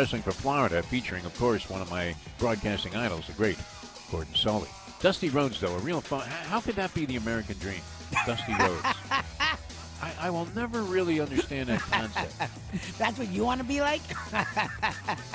[0.00, 3.56] Wrestling for Florida, featuring, of course, one of my broadcasting idols, the great
[4.10, 4.66] Gordon Solie.
[5.00, 6.26] Dusty Rhodes, though, a real fun.
[6.26, 7.78] How could that be the American dream?
[8.26, 8.82] Dusty Rhodes.
[10.02, 12.34] I, I will never really understand that concept.
[12.98, 14.00] That's what you want to be like?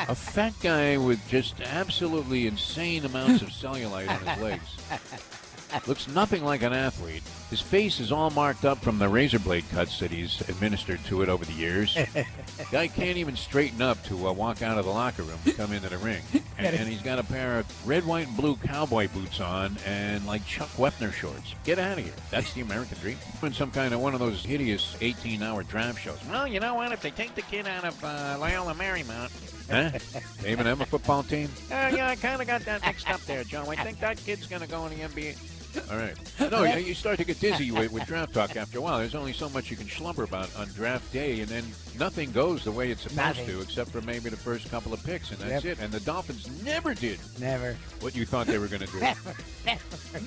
[0.09, 5.87] A fat guy with just absolutely insane amounts of cellulite on his legs.
[5.87, 7.23] Looks nothing like an athlete.
[7.49, 11.23] His face is all marked up from the razor blade cuts that he's administered to
[11.23, 11.97] it over the years.
[12.71, 15.73] Guy can't even straighten up to uh, walk out of the locker room to come
[15.73, 16.21] into the ring.
[16.59, 20.27] And, and he's got a pair of red, white, and blue cowboy boots on and
[20.27, 21.55] like Chuck Wepner shorts.
[21.63, 22.13] Get out of here.
[22.31, 23.17] That's the American dream.
[23.41, 26.19] In some kind of one of those hideous 18 hour draft shows.
[26.29, 26.91] Well, you know what?
[26.91, 29.31] If they take the kid out of uh, Loyola Marymount,
[29.71, 29.91] Huh?
[30.41, 31.49] They even have a football team?
[31.71, 33.65] Uh, yeah, I kind of got that mixed up there, Joe.
[33.69, 35.58] I think that kid's going to go in the NBA.
[35.91, 36.15] All right.
[36.51, 38.97] No, you- you start to get dizzy with, with draft talk after a while.
[38.99, 41.63] There's only so much you can slumber about on draft day, and then
[41.97, 43.47] nothing goes the way it's supposed Nothing.
[43.47, 45.77] to, except for maybe the first couple of picks, and that's Yep.
[45.79, 45.83] it.
[45.83, 47.75] And the Dolphins never did Never.
[47.99, 48.99] what you thought they were going to do.
[48.99, 49.33] Never.
[49.65, 49.79] Never.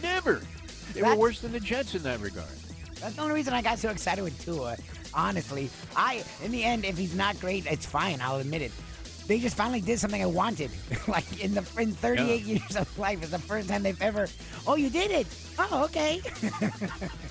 [0.03, 0.43] never.
[0.95, 2.47] They were worse than the Jets in that regard.
[3.01, 4.77] That's the only reason I got so excited with Tua.
[5.15, 8.21] Honestly, I in the end, if he's not great, it's fine.
[8.21, 8.73] I'll admit it.
[9.29, 10.71] They just finally did something I wanted.
[11.09, 12.55] like in the in 38 Yeah.
[12.55, 14.27] years of life, it's the first time they've ever.
[14.67, 15.27] Oh, you did it.
[15.59, 16.21] Oh, okay.
[16.25, 16.69] I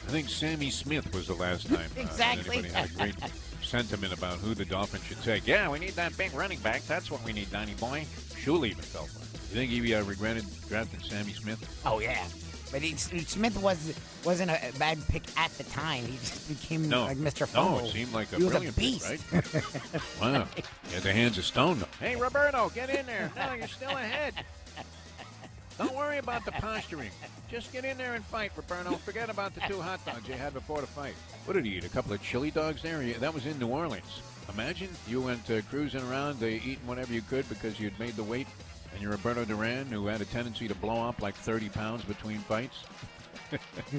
[0.08, 2.58] think Sammy Smith was the last time uh, Exactly.
[2.60, 3.16] anybody had a great
[3.62, 5.46] sentiment about who the Dolphins should take.
[5.48, 6.82] Yeah, we need that big running back.
[6.88, 8.06] That's what we need, Donny Boy.
[8.44, 9.16] Shula even felt it.
[9.52, 11.60] You think he uh, regretted drafting Sammy Smith?
[11.86, 12.24] oh yeah.
[12.72, 16.06] But he, Smith was wasn't a bad pick at the time.
[16.06, 17.04] He just became No.
[17.04, 17.54] like Mr.
[17.54, 19.06] No, it seemed like a he was brilliant a beast.
[19.30, 20.02] pick, right?
[20.22, 20.48] wow.
[20.88, 21.88] He had the hands of stone, though.
[22.00, 23.30] Hey, Roberto, get in there.
[23.36, 24.34] No, you're still ahead.
[25.78, 27.10] Don't worry about the posturing.
[27.50, 28.92] Just get in there and fight, Roberto.
[28.98, 31.16] Forget about the two hot dogs you had before the fight.
[31.46, 31.86] What did he eat?
[31.86, 33.02] A couple of chili dogs there?
[33.14, 34.22] That was in New Orleans.
[34.54, 38.24] Imagine you went uh, cruising around, uh, eating whatever you could because you'd made the
[38.24, 38.48] weight,
[38.94, 42.40] and you're Roberto Duran, who had a tendency to blow up like 30 pounds between
[42.40, 42.84] fights.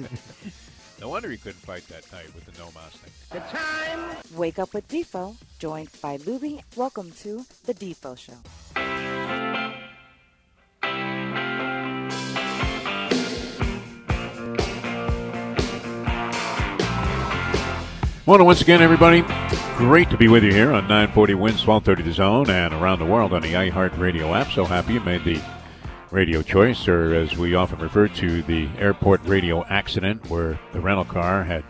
[0.99, 3.39] no wonder he couldn't fight that night with the no mouse thing.
[3.39, 4.17] The time!
[4.35, 6.61] Wake up with Defo, joined by Luby.
[6.75, 8.33] Welcome to the Defo Show.
[18.25, 19.21] Well, once again, everybody,
[19.75, 23.05] great to be with you here on 940 WINZ, 1230 The Zone, and around the
[23.05, 24.49] world on the iHeartRadio app.
[24.49, 25.41] So happy you made the
[26.09, 31.03] radio choice, or as we often refer to, the airport radio accident where the rental
[31.03, 31.65] car had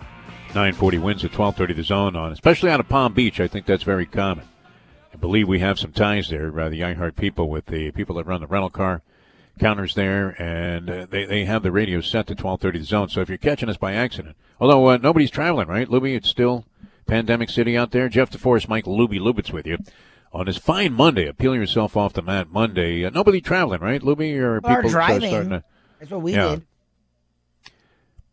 [0.50, 3.40] 940 Winds at 1230 The Zone on, especially out of Palm Beach.
[3.40, 4.46] I think that's very common.
[5.12, 8.28] I believe we have some ties there, uh, the iHeart people, with the people that
[8.28, 9.02] run the rental car
[9.60, 13.10] counters there, and uh, they, they have the radio set to 1230 The Zone.
[13.10, 16.16] So if you're catching us by accident, although uh, nobody's traveling, right, Luby?
[16.16, 16.66] It's still
[17.06, 18.10] Pandemic City out there.
[18.10, 19.78] Jeff DeForest, Mike Luby Lubitz with you.
[20.32, 23.06] On this fine Monday, appeal yourself off the mat Monday.
[23.06, 24.36] Uh, nobody traveling, right, Luby?
[24.38, 25.30] Or people uh, driving.
[25.30, 25.64] starting to
[26.00, 26.56] That's what we Yeah.
[26.56, 26.66] did.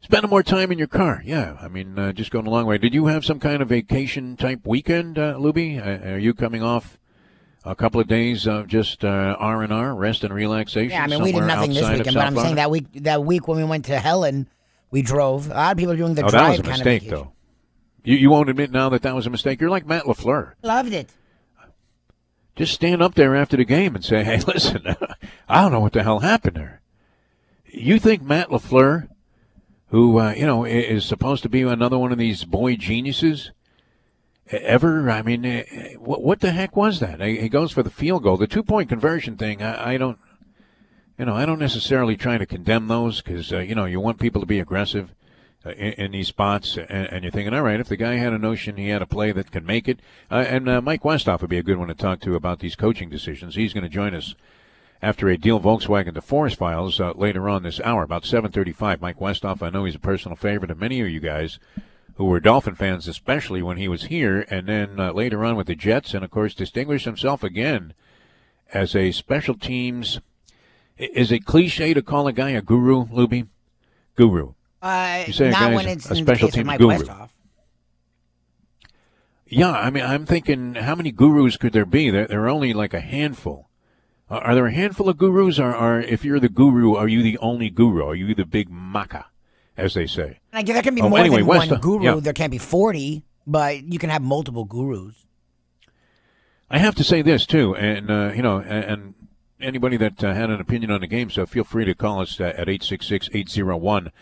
[0.01, 1.23] spending more time in your car?
[1.25, 2.79] Yeah, I mean, uh, just going a long way.
[2.79, 5.79] Did you have some kind of vacation type weekend, uh, Luby?
[5.79, 6.99] Uh, are you coming off
[7.65, 10.91] a couple of days of just uh, R and R, rest and relaxation?
[10.91, 13.49] Yeah, I mean, we did nothing this weekend, but I'm saying that week that week
[13.49, 14.49] when we went to Helen,
[14.91, 15.51] we drove.
[15.51, 17.33] A lot of people are doing the oh, drive that was a kind mistake, though.
[18.03, 19.61] You, you won't admit now that that was a mistake.
[19.61, 20.55] You're like Matt Lafleur.
[20.63, 21.11] Loved it.
[22.57, 24.83] Just stand up there after the game and say, "Hey, listen,
[25.49, 26.81] I don't know what the hell happened there."
[27.67, 29.09] You think Matt Lafleur,
[29.89, 33.53] who uh, you know is supposed to be another one of these boy geniuses,
[34.51, 35.11] ever?
[35.11, 37.21] I mean, eh, what what the heck was that?
[37.21, 39.63] He goes for the field goal, the two point conversion thing.
[39.63, 40.19] I, I don't,
[41.19, 44.19] you know, I don't necessarily try to condemn those because uh, you know you want
[44.19, 45.15] people to be aggressive
[45.65, 48.33] uh, in, in these spots, and, and you're thinking, all right, if the guy had
[48.33, 51.41] a notion he had a play that can make it, uh, and uh, Mike Westhoff
[51.41, 53.55] would be a good one to talk to about these coaching decisions.
[53.55, 54.35] He's going to join us
[55.03, 59.01] after a deal Volkswagen DeForest files uh, later on this hour, about 7:35.
[59.01, 61.59] Mike Westhoff, I know he's a personal favorite of many of you guys
[62.17, 65.67] who were Dolphin fans, especially when he was here, and then uh, later on with
[65.67, 67.95] the Jets, and of course distinguished himself again
[68.73, 70.21] as a special teams.
[70.99, 73.49] Is it cliche to call a guy a guru, Luby?
[74.17, 74.53] Guru.
[74.83, 76.77] Uh, You say a not guy's when a- it's a in special the case team
[76.77, 76.97] guru.
[76.99, 77.31] Westhoff.
[79.47, 82.11] Yeah, I mean, I'm thinking, how many gurus could there be?
[82.11, 83.69] There, there are only like a handful.
[84.29, 87.23] Are, are there a handful of gurus, or, or if you're the guru, are you
[87.23, 88.05] the only guru?
[88.05, 89.25] Are you the big maca,
[89.81, 90.39] as they say?
[90.53, 92.05] I guess there can be Oh, more anyway, than West- one guru.
[92.05, 92.21] yeah.
[92.21, 95.25] There can't be forty, but you can have multiple gurus.
[96.71, 99.15] I have to say this too, and uh, you know, and, and
[99.61, 102.41] anybody that uh, had an opinion on the game, so feel free to call us
[102.41, 104.13] uh, at 866-801-0940.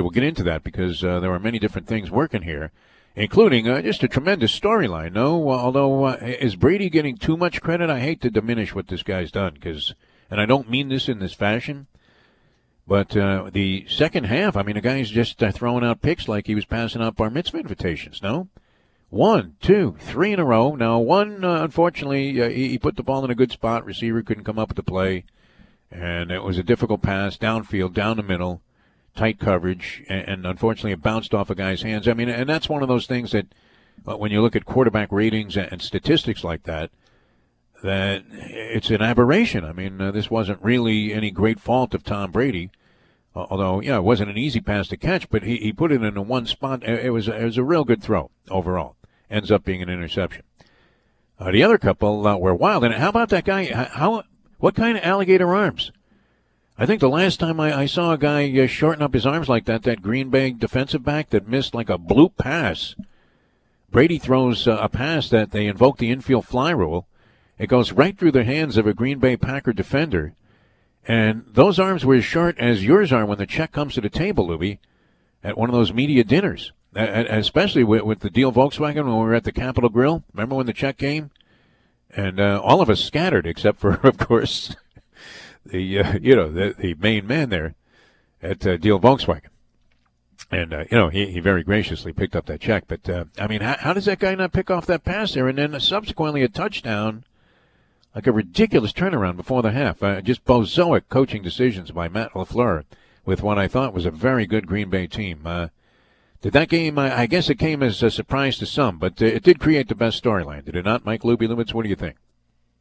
[0.00, 2.70] We'll get into that because uh, there are many different things working here,
[3.16, 5.12] including uh, just a tremendous storyline.
[5.12, 7.90] No, although uh, is Brady getting too much credit?
[7.90, 9.94] I hate to diminish what this guy's done because,
[10.30, 11.86] and I don't mean this in this fashion.
[12.86, 16.46] But uh, the second half, I mean, the guy's just uh, throwing out picks like
[16.46, 18.20] he was passing out bar mitzvah invitations.
[18.22, 18.48] No,
[19.10, 20.76] one, two, three in a row.
[20.76, 23.84] Now, one, uh, unfortunately, uh, he, he put the ball in a good spot.
[23.84, 25.24] Receiver couldn't come up with the play.
[25.90, 28.62] And it was a difficult pass downfield, down the middle,
[29.16, 30.04] tight coverage.
[30.08, 32.06] And, and unfortunately, it bounced off a guy's hands.
[32.06, 33.46] I mean, and that's one of those things that
[34.06, 36.90] uh, when you look at quarterback ratings and, and statistics like that,
[37.82, 39.64] that it's an aberration.
[39.64, 42.70] I mean, uh, this wasn't really any great fault of Tom Brady.
[43.34, 46.02] Uh, Although, yeah, it wasn't an easy pass to catch, but he, he put it
[46.02, 46.82] in a one spot.
[46.82, 48.96] It, was it was a real good throw overall.
[49.30, 50.42] Ends up being an interception.
[51.38, 52.84] Uh, the other couple uh, were wild.
[52.84, 53.72] And how about that guy?
[53.72, 54.24] How
[54.58, 55.90] what kind of alligator arms?
[56.76, 59.48] I think the last time I, I saw a guy uh, shorten up his arms
[59.48, 62.94] like that, that Green Bay defensive back that missed like a bloop pass.
[63.90, 67.06] Brady throws uh, a pass that they invoke the infield fly rule.
[67.60, 70.32] It goes right through the hands of a Green Bay Packer defender.
[71.06, 74.08] And those arms were as short as yours are when the check comes to the
[74.08, 74.78] table, Luby,
[75.44, 76.72] at one of those media dinners.
[76.94, 80.24] Especially with, with the deal Volkswagen when we were at the Capitol Grill.
[80.32, 81.32] Remember when the check came?
[82.08, 84.74] And uh, all of us scattered, except for, of course,
[85.66, 87.74] the uh, you know the, the main man there
[88.42, 89.50] at uh, Deal Volkswagen.
[90.50, 92.84] And uh, you know he, he very graciously picked up that check.
[92.88, 95.46] But uh, I mean, how, how does that guy not pick off that pass there?
[95.46, 97.24] And then subsequently a touchdown
[98.14, 100.02] like a ridiculous turnaround before the half.
[100.02, 102.84] Uh, just bozoic coaching decisions by Matt LaFleur
[103.24, 105.42] with what I thought was a very good Green Bay team.
[105.44, 105.68] Uh,
[106.42, 109.26] did that game, I, I guess it came as a surprise to some, but uh,
[109.26, 111.74] it did create the best storyline, did it not, Mike Luby Lubitz?
[111.74, 112.16] What do you think?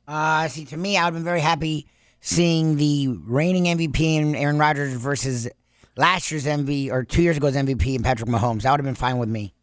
[0.08, 1.88] Uh, see, to me, I would have been very happy
[2.22, 5.48] seeing the reigning MVP in Aaron Rodgers versus
[5.96, 8.64] last year's MVP or two years ago's MVP in Patrick Mahomes.
[8.64, 9.54] That would have been fine with me.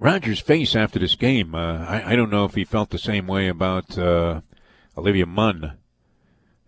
[0.00, 3.26] Rodgers' face after this game, uh, I, I don't know if he felt the same
[3.26, 4.40] way about uh,
[4.96, 5.76] Olivia Munn.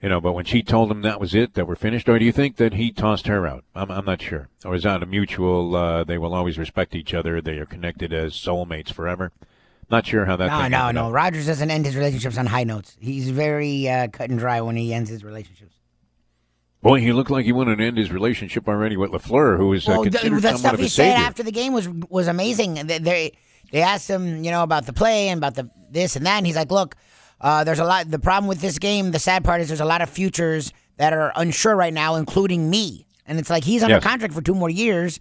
[0.03, 2.25] You know, but when she told him that was it, that we're finished, or do
[2.25, 3.65] you think that he tossed her out?
[3.75, 4.49] I'm, I'm not sure.
[4.65, 8.13] Or is that a mutual, uh, they will always respect each other, they are connected
[8.13, 9.33] as soulmates forever?
[9.89, 11.07] Not sure how that No, no, no.
[11.07, 11.15] up.
[11.15, 12.97] Rodgers doesn't end his relationships on high notes.
[13.01, 15.77] He's very uh, cut and dry when he ends his relationships.
[16.83, 19.89] Boy, he looked like he wanted to end his relationship already with Lafleur, who is
[19.89, 21.27] uh, Well, the, considered the somewhat stuff he said savior.
[21.27, 22.75] after the game was was amazing.
[22.75, 23.33] They, they
[23.71, 26.47] they asked him, you know, about the play and about the this and that, and
[26.47, 26.97] he's like, "Look,
[27.41, 28.11] uh, there's a lot.
[28.11, 31.13] The problem with this game, the sad part is there's a lot of futures that
[31.13, 34.03] are unsure right now, including me." And it's like he's under Yes.
[34.05, 35.21] contract for two more years.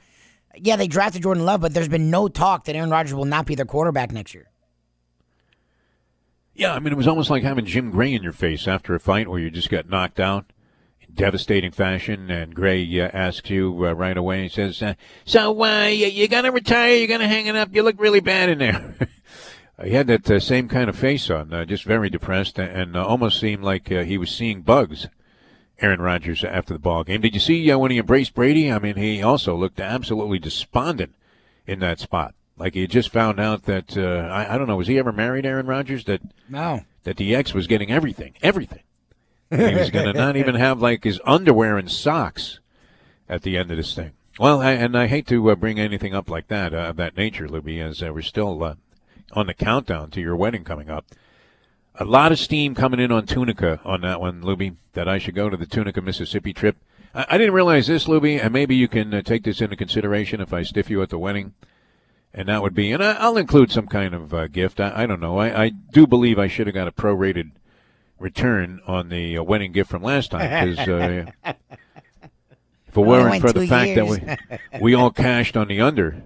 [0.55, 3.45] Yeah, they drafted Jordan Love, but there's been no talk that Aaron Rodgers will not
[3.45, 4.47] be their quarterback next year.
[6.53, 8.99] Yeah, I mean, it was almost like having Jim Gray in your face after a
[8.99, 10.50] fight where you just got knocked out
[11.13, 14.43] devastating fashion, and Gray uh, asks you uh, right away.
[14.43, 14.93] He says, uh,
[15.25, 16.95] "So uh, you, you gonna retire?
[16.95, 17.73] You gonna hang it up?
[17.73, 18.95] You look really bad in there."
[19.83, 23.05] he had that uh, same kind of face on, uh, just very depressed, and uh,
[23.05, 25.07] almost seemed like uh, he was seeing bugs.
[25.79, 27.21] Aaron Rodgers after the ball game.
[27.21, 28.71] Did you see uh, when he embraced Brady?
[28.71, 31.15] I mean, he also looked absolutely despondent
[31.65, 32.35] in that spot.
[32.55, 34.77] Like he had just found out that uh, I, I don't know.
[34.77, 36.05] Was he ever married, Aaron Rodgers?
[36.05, 36.81] That No.
[37.03, 38.81] that the ex was getting everything, everything.
[39.51, 42.59] He was going to not even have like his underwear and socks
[43.29, 44.11] at the end of this thing.
[44.39, 47.17] Well, I, and I hate to uh, bring anything up like that uh, of that
[47.17, 48.75] nature, Libby, as uh, we're still uh,
[49.33, 51.05] on the countdown to your wedding coming up.
[51.95, 55.35] A lot of steam coming in on Tunica on that one, Luby, that I should
[55.35, 56.77] go to the Tunica, Mississippi trip.
[57.13, 60.39] I, I didn't realize this, Luby, and maybe you can uh, take this into consideration
[60.39, 61.53] if I stiff you at the wedding.
[62.33, 64.79] And that would be, and I, I'll include some kind of uh, gift.
[64.79, 65.37] I, I don't know.
[65.37, 67.51] I, I do believe I should have got a prorated
[68.21, 71.25] return on the uh, wedding gift from last time because uh,
[72.87, 76.21] if it weren't for the two fact that we we all cashed on the under,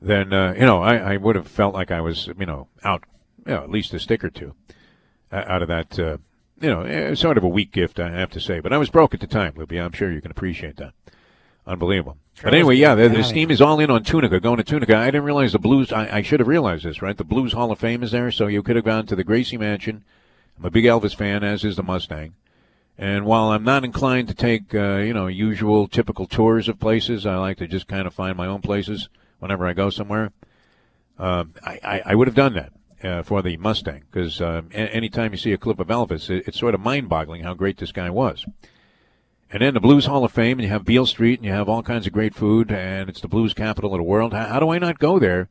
[0.00, 3.04] then uh, you know I, I would have felt like I was you know out
[3.46, 4.54] you know, at least a stick or two
[5.30, 5.98] uh, out of that.
[5.98, 6.18] Uh,
[6.60, 8.60] you know, eh, sort of a weak gift, I have to say.
[8.60, 9.78] But I was broke at the time, Libby.
[9.78, 10.94] I'm sure you can appreciate that.
[11.66, 12.18] Unbelievable.
[12.42, 14.96] but anyway, yeah, the, the steam is all in on Tunica, going to Tunica.
[14.96, 17.16] I didn't realize the Blues, I, I should have realized this, right?
[17.16, 19.56] The Blues Hall of Fame is there, so you could have gone to the Gracie
[19.56, 20.04] Mansion.
[20.58, 22.34] I'm a big Elvis fan, as is the Mustang.
[22.98, 27.26] And while I'm not inclined to take, uh, you know, usual typical tours of places,
[27.26, 29.08] I like to just kind of find my own places
[29.40, 30.32] whenever I go somewhere.
[31.18, 34.94] um, I, I, I would have done that uh, for the Mustang because um, a-
[34.94, 37.92] anytime you see a clip of Elvis, it, it's sort of mind-boggling how great this
[37.92, 38.44] guy was.
[39.50, 41.68] And then the Blues Hall of Fame, and you have Beale Street, and you have
[41.68, 44.32] all kinds of great food, and it's the blues capital of the world.
[44.32, 45.48] How, how do I not go there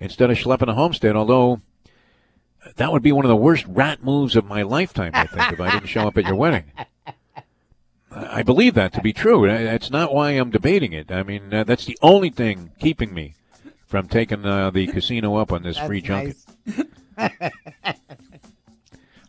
[0.00, 1.14] instead of schlepping a homestead?
[1.14, 1.60] Although
[2.76, 5.60] that would be one of the worst rat moves of my lifetime, I think, if
[5.60, 6.64] I didn't show up at your wedding.
[8.10, 9.46] I believe that to be true.
[9.46, 11.10] That's not why I'm debating it.
[11.10, 13.34] I mean, uh, that's the only thing keeping me
[13.86, 16.36] from taking uh, the casino up on this free junket.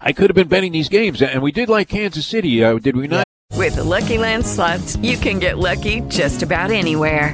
[0.01, 2.95] I could have been betting these games, and we did like Kansas City, uh, did
[2.95, 3.25] we not?
[3.53, 7.33] With the Lucky Land slots, you can get lucky just about anywhere.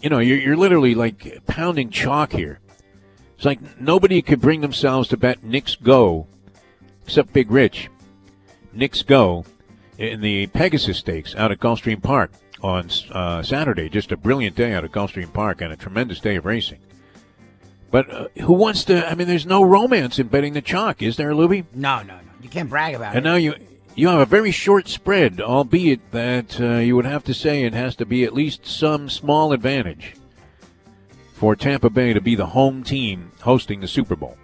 [0.00, 2.60] you know, you're, you're literally like pounding chalk here.
[3.36, 6.26] It's like nobody could bring themselves to bet Knicks go,
[7.04, 7.88] except Big Rich.
[8.72, 9.44] Knicks go
[9.96, 13.88] in the Pegasus Stakes out at Gulfstream Park on uh, Saturday.
[13.88, 16.80] Just a brilliant day out at Gulfstream Park and a tremendous day of racing.
[17.90, 19.08] But uh, who wants to?
[19.08, 21.64] I mean, there's no romance in betting the chalk, is there, Luby?
[21.74, 22.20] No, no, no.
[22.42, 23.28] You can't brag about And it.
[23.28, 23.54] now you
[23.98, 27.74] you have a very short spread, albeit that uh, you would have to say it
[27.74, 30.14] has to be at least some small advantage
[31.32, 34.38] for Tampa Bay to be the home team hosting the Super Bowl.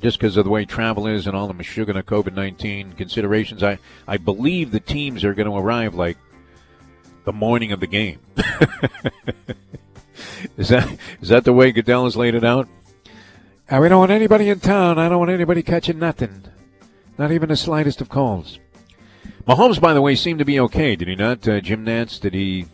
[0.00, 3.80] Just because of the way travel is and all the Michigan COVID nineteen considerations, I
[4.06, 6.16] I believe the teams are going to arrive like
[7.24, 8.20] the morning of the game.
[10.56, 12.68] is that is that the way Goodell has laid it out?
[13.68, 14.96] Uh, we don't want anybody in town.
[14.96, 16.44] I don't want anybody catching nothing.
[17.20, 18.58] Not even the slightest of calls.
[19.46, 21.46] Mahomes, by the way, seemed to be okay, did he not?
[21.46, 22.64] Uh, Jim Nantz, did he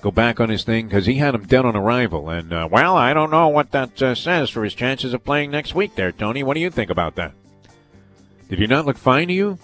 [0.00, 0.86] go back on his thing?
[0.86, 2.30] Because he had him dead on arrival.
[2.30, 5.50] And, uh, well, I don't know what that uh, says for his chances of playing
[5.50, 6.42] next week there, Tony.
[6.42, 7.34] What do you think about that?
[8.48, 9.58] Did he not look fine to you?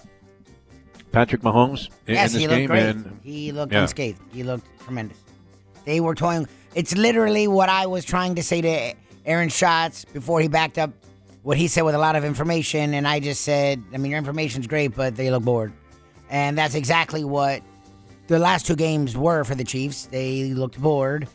[1.11, 2.67] Patrick Mahomes in, yes, in this he looked game?
[2.67, 2.83] great.
[2.83, 3.81] And, he looked yeah.
[3.81, 4.21] unscathed.
[4.31, 5.17] He looked tremendous.
[5.85, 6.47] They were toying.
[6.75, 8.93] It's literally what I was trying to say to
[9.25, 10.91] Aaron Schatz before he backed up
[11.47, 14.17] what he said with a lot of information, and I just said, I mean, your
[14.17, 15.71] information's great, but they look bored.
[16.29, 17.61] And that's exactly what
[18.27, 20.07] the last two games were for the Chiefs.
[20.07, 21.25] They looked bored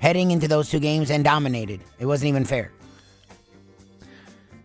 [0.00, 1.80] heading into those two games and dominated.
[2.00, 2.72] It wasn't even fair.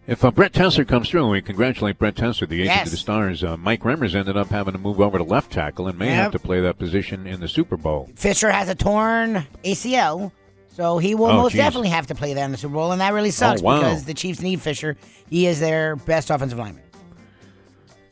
[0.07, 2.87] If uh, Brett Tessler comes through, and we congratulate Brett Tessler, the agent Yes.
[2.87, 3.43] of the Stars.
[3.43, 6.15] Uh, Mike Remmers ended up having to move over to left tackle and may Yep.
[6.23, 8.09] have to play that position in the Super Bowl.
[8.15, 10.31] Fisher has a torn ACL,
[10.77, 11.59] so he will Oh, most geez.
[11.61, 13.65] definitely have to play that in the Super Bowl, and that really oh, sucks Oh,
[13.65, 13.79] wow.
[13.79, 14.95] because the Chiefs need Fisher.
[15.27, 16.83] He is their best offensive lineman.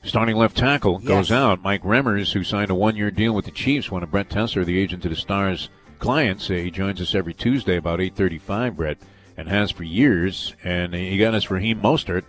[0.04, 1.62] Starting left tackle goes out.
[1.64, 4.80] Mike Remmers, who signed a one-year deal with the Chiefs, one of Brett Tessler, the
[4.80, 5.70] agent to the Stars
[6.00, 6.48] clients.
[6.48, 8.98] He joins us every Tuesday about 8:35, Brett,
[9.38, 10.56] and has for years.
[10.64, 12.24] And he got us Raheem Mostert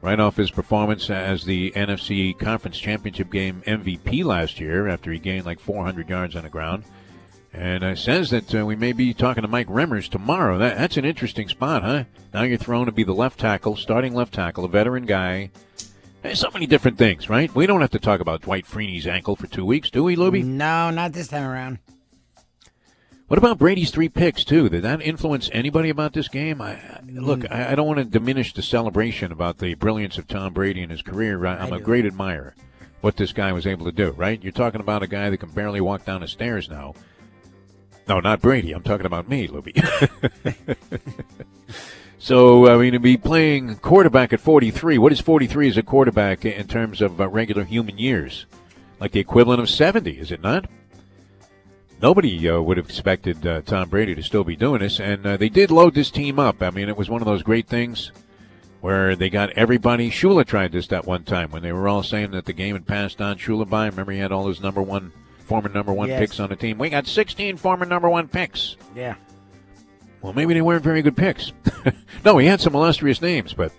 [0.00, 5.18] right off his performance as the NFC Conference Championship game MVP last year after he
[5.18, 6.84] gained like 400 yards on the ground.
[7.52, 10.58] And uh, says that uh, we may be talking to Mike Remmers tomorrow.
[10.58, 12.04] That, that's an interesting spot, huh?
[12.34, 15.50] Now you're thrown to be the left tackle, starting left tackle, a veteran guy.
[16.22, 17.52] There's so many different things, right?
[17.54, 20.44] We don't have to talk about Dwight Freeney's ankle for two weeks, do we, Luby?
[20.44, 21.78] No, not this time around.
[23.28, 24.68] What about Brady's three picks too?
[24.70, 26.60] Did that influence anybody about this game?
[26.62, 30.26] I, I- look, I, I don't want to diminish the celebration about the brilliance of
[30.26, 31.44] Tom Brady and his career.
[31.46, 32.54] I, I'm I a great admirer
[33.00, 34.10] what this guy was able to do.
[34.12, 34.42] Right?
[34.42, 36.94] You're talking about a guy that can barely walk down the stairs now.
[38.08, 38.72] No, not Brady.
[38.72, 39.76] I'm talking about me, Luby.
[42.18, 46.46] so, I mean, to be playing quarterback at 43, what is 43 as a quarterback
[46.46, 48.46] in terms of uh, regular human years?
[48.98, 50.68] Like the equivalent of 70, is it not?
[52.00, 55.36] Nobody uh, would have expected uh, Tom Brady to still be doing this, and uh,
[55.36, 56.62] they did load this team up.
[56.62, 58.12] I mean, it was one of those great things
[58.80, 60.10] where they got everybody.
[60.10, 62.86] Shula tried this that one time when they were all saying that the game had
[62.86, 63.86] passed on Shula by.
[63.86, 65.12] Remember, he had all those number one,
[65.48, 66.20] former number one Yes.
[66.20, 66.78] picks on the team.
[66.78, 68.76] We got 16 former number one picks.
[68.94, 69.14] Yeah.
[70.20, 71.52] Well, maybe they weren't very good picks.
[72.24, 73.72] no, he had some illustrious names, but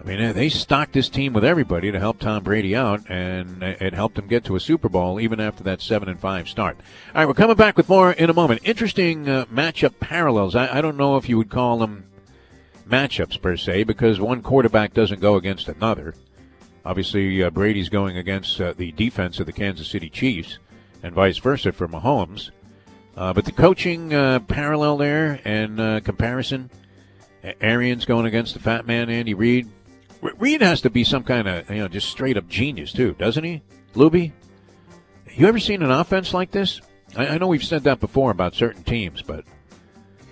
[0.00, 3.92] I mean, they stocked this team with everybody to help Tom Brady out, and it
[3.92, 6.78] helped him get to a Super Bowl even after that seven and five start.
[7.08, 8.62] All right, we're coming back with more in a moment.
[8.64, 10.56] Interesting uh, matchup parallels.
[10.56, 12.04] I, I don't know if you would call them
[12.88, 16.14] matchups per se, because one quarterback doesn't go against another.
[16.86, 20.58] Obviously, uh, Brady's going against uh, the defense of the Kansas City Chiefs,
[21.02, 22.50] and vice versa for Mahomes.
[23.16, 26.70] Uh, but the coaching uh, parallel there and uh, comparison,
[27.60, 29.68] Arians going against the fat man Andy Reid.
[30.20, 33.44] Reid has to be some kind of you know just straight up genius too, doesn't
[33.44, 33.62] he,
[33.94, 34.32] Luby?
[35.34, 36.80] You ever seen an offense like this?
[37.16, 39.44] I, I know we've said that before about certain teams, but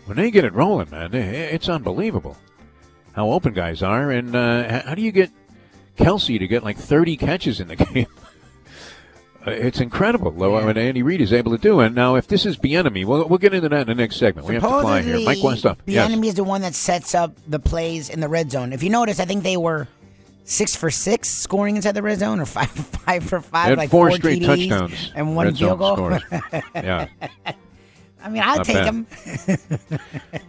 [0.05, 2.37] when they get it rolling, man, it's unbelievable
[3.19, 4.11] how open guys are.
[4.11, 5.31] And uh, how do you get
[5.97, 8.07] Kelce to get like 30 catches in the game?
[9.47, 10.65] Uh, it's incredible yeah.
[10.65, 11.81] what Andy Reid is able to do.
[11.81, 14.47] And now, if this is Bieniemy, we'll, we'll get into that in the next segment.
[14.47, 15.25] Supposedly, we have to fly here.
[15.25, 15.77] Mike Westhoff.
[15.87, 16.29] Bieniemy yes.
[16.29, 18.73] is the one that sets up the plays in the red zone.
[18.73, 19.87] If you notice, I think they were
[20.49, 24.09] six for six scoring inside the red zone, or five five for five, like four,
[24.09, 26.19] four straight TDs touchdowns and one field goal.
[26.75, 27.09] yeah.
[28.21, 28.87] I mean, I'll Not take bad.
[28.87, 29.07] him.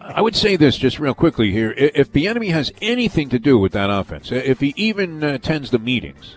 [0.00, 3.72] I would say this just real quickly here: if Bieniemy has anything to do with
[3.72, 6.36] that offense, if he even uh, attends the meetings,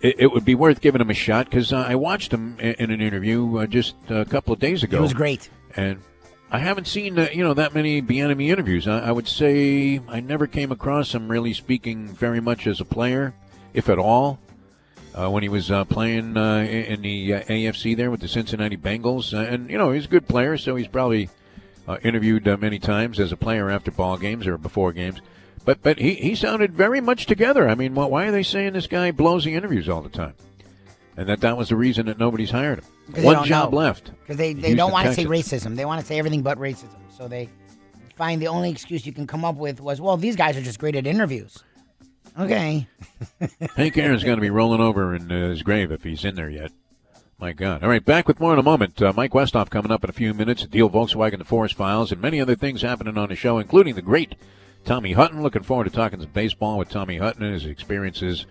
[0.00, 2.74] it, it, would be worth giving him a shot because uh, I watched him in,
[2.74, 4.98] in an interview uh, just a couple of days ago.
[4.98, 6.00] It was great, and
[6.50, 8.86] I haven't seen uh, you know that many Bieniemy interviews.
[8.86, 12.84] I, I, would say I never came across him really speaking very much as a
[12.84, 13.34] player,
[13.74, 14.38] if at all.
[15.14, 19.32] Uh, when he was uh, playing uh, in the AFC there with the Cincinnati Bengals,
[19.32, 21.30] and you know he's a good player, so he's probably
[22.02, 25.22] interviewed many times as a player after ball games or before games.
[25.64, 27.68] But but he, he sounded very much together.
[27.68, 30.34] I mean, why are they saying this guy blows the interviews all the time?
[31.16, 33.24] And that that was the reason that nobody's hired him.
[33.24, 33.78] One job know.
[33.78, 34.10] left.
[34.20, 35.76] Because they, they don't want to say racism.
[35.76, 36.98] They want to say everything but racism.
[37.16, 37.48] So they
[38.16, 40.78] find the only excuse you can come up with was, well, these guys are just
[40.78, 41.62] great at interviews.
[42.38, 42.86] Okay.
[43.76, 46.50] Hank Aaron's going to be rolling over in uh, his grave if he's in there
[46.50, 46.72] yet.
[47.38, 47.82] My God.
[47.82, 49.00] All right, back with more in a moment.
[49.00, 50.66] Uh, Mike Westhoff coming up in a few minutes.
[50.66, 54.34] Deal Volkswagen, DeForest Files, and many other things happening on the show, including the great
[54.86, 55.42] Tommy Hutton.
[55.42, 58.46] Looking forward to talking some baseball with Tommy Hutton and his experiences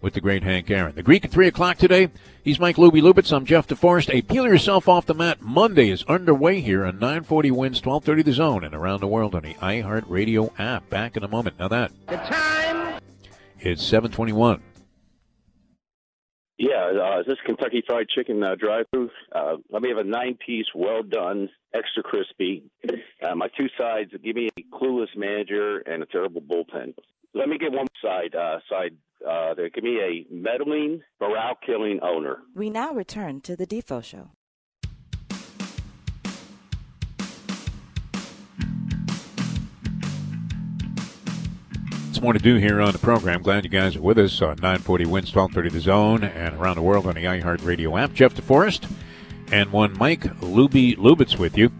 [0.00, 0.94] with the great Hank Aaron.
[0.94, 2.08] The Greek at 3 o'clock today.
[2.42, 3.36] He's Mike Luby Lubitz.
[3.36, 4.14] I'm Jeff DeForest.
[4.14, 8.32] A Peel Yourself Off the Mat Monday is underway here on 940 WINZ, 1230 The
[8.32, 10.88] Zone and around the world on the iHeartRadio app.
[10.88, 11.58] Back in a moment.
[11.58, 11.92] Now that.
[12.06, 13.00] The time.
[13.58, 14.62] It's 721.
[16.62, 19.08] Yeah, uh, is this Kentucky Fried Chicken uh, drive-through?
[19.34, 22.64] Uh, let me have a nine-piece, well-done, extra crispy.
[23.22, 24.10] Uh, my two sides.
[24.22, 26.92] Give me a clueless manager and a terrible bullpen.
[27.32, 28.34] Let me get one side.
[28.34, 28.94] Uh, side.
[29.26, 29.70] Uh, there.
[29.70, 32.38] Give me a meddling, morale-killing owner.
[32.54, 34.28] We now return to the Defo Show.
[42.20, 43.42] More to do here on the program.
[43.42, 46.82] Glad you guys are with us on 940 WINZ 1230 The Zone and around the
[46.82, 48.12] world on the iHeartRadio app.
[48.12, 48.90] Jeff DeForest
[49.50, 51.72] and one Mike Luby Lubitz with you.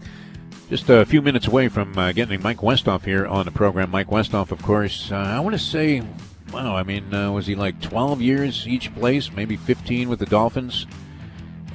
[0.69, 3.91] Just a few minutes away from uh, getting Mike Westhoff here on the program.
[3.91, 6.01] Mike Westhoff, of course, uh, I want to say,
[6.51, 10.25] wow, I mean, uh, was he like 12 years each place, maybe 15 with the
[10.25, 10.87] Dolphins?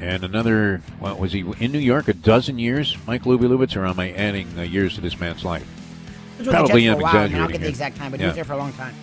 [0.01, 2.97] And another, what was he in New York a dozen years?
[3.07, 5.76] Mike Luby Lubitz, or am I adding uh, years to this man's life?
[6.45, 7.37] Probably am exaggerating.
[7.37, 8.27] I don't get the exact time, but yeah.
[8.27, 8.95] he was there for a long time.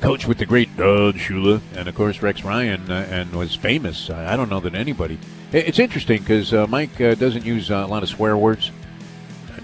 [0.00, 4.10] Coach with the great Don Shula, and of course Rex Ryan, uh, and was famous.
[4.10, 5.18] Uh, I don't know that anybody.
[5.52, 8.70] It's interesting because uh, Mike uh, doesn't use uh, a lot of swear words.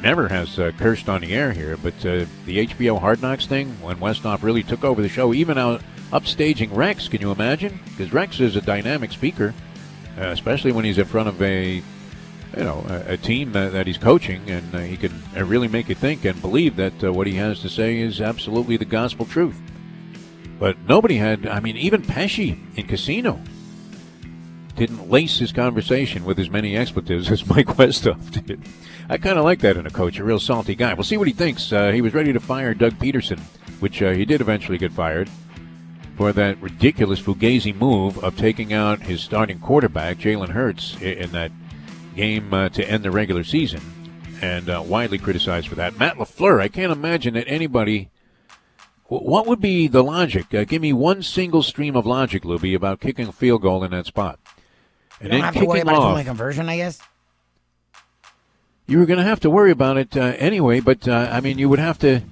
[0.00, 3.98] Never has uh, cursed on the air here, but the HBO Hard Knocks thing, when
[3.98, 5.80] Westhoff really took over the show, even out
[6.10, 7.78] upstaging Rex, can you imagine?
[7.84, 9.54] Because Rex is a dynamic speaker,
[10.16, 11.84] especially when he's in front of a
[12.56, 15.68] you know, a, a team that, that, he's coaching, and uh, he can uh, really
[15.68, 18.84] make you think and believe that uh, what he has to say is absolutely the
[18.84, 19.60] gospel truth.
[20.58, 23.40] But nobody had, I mean, even Pesci in Casino
[24.76, 28.60] didn't lace his conversation with as many expletives as Mike Westhoff did.
[29.08, 30.94] I kind of like that in a coach, a real salty guy.
[30.94, 31.72] We'll see what he thinks.
[31.72, 33.40] Uh, he was ready to fire Doug Pederson,
[33.80, 35.28] which uh, he did eventually get fired
[36.16, 41.50] for that ridiculous Fugazi move of taking out his starting quarterback, Jalen Hurts, in that
[42.14, 43.80] game uh, to end the regular season,
[44.40, 45.98] and uh, widely criticized for that.
[45.98, 48.10] Matt LaFleur, I can't imagine that anybody.
[49.06, 50.54] What would be the logic?
[50.54, 53.90] Uh, give me one single stream of logic, Luby, about kicking a field goal in
[53.90, 54.38] that spot.
[55.20, 56.98] And you don't have to worry about off, a conversion, I guess.
[58.86, 61.58] You were going to have to worry about it uh, anyway, but uh, I mean,
[61.58, 62.22] you would have to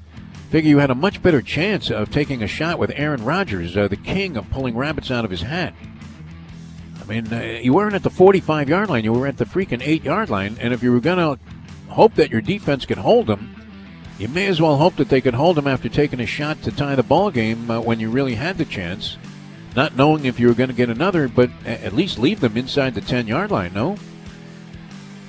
[0.51, 3.87] figure you had a much better chance of taking a shot with Aaron Rodgers, uh,
[3.87, 5.75] the king of pulling rabbits out of his hat
[7.11, 10.05] mean, uh, you weren't at the 45 yard line, you were at the freaking 8
[10.05, 10.57] yard line.
[10.61, 11.43] And if you were going to
[11.93, 13.55] hope that your defense could hold them,
[14.19, 16.71] you may as well hope that they could hold them after taking a shot to
[16.71, 19.17] tie the ball game uh, when you really had the chance,
[19.75, 22.95] not knowing if you were going to get another, but at least leave them inside
[22.95, 23.97] the 10 yard line, no?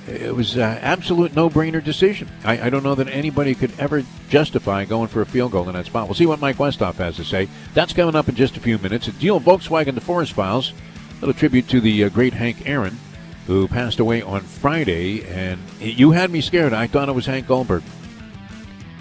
[0.07, 2.27] It was an absolute no brainer decision.
[2.43, 5.73] I, I, don't know that anybody could ever justify going for a field goal in
[5.75, 6.07] that spot.
[6.07, 7.47] We'll see what Mike Westhoff has to say.
[7.75, 9.07] That's coming up in just a few minutes.
[9.07, 10.73] A deal Volkswagen DeForest Files
[11.21, 12.97] little tribute to the uh, great Hank Aaron,
[13.45, 15.23] who passed away on Friday.
[15.25, 16.73] And you had me scared.
[16.73, 17.84] I thought it was Hank Goldberg.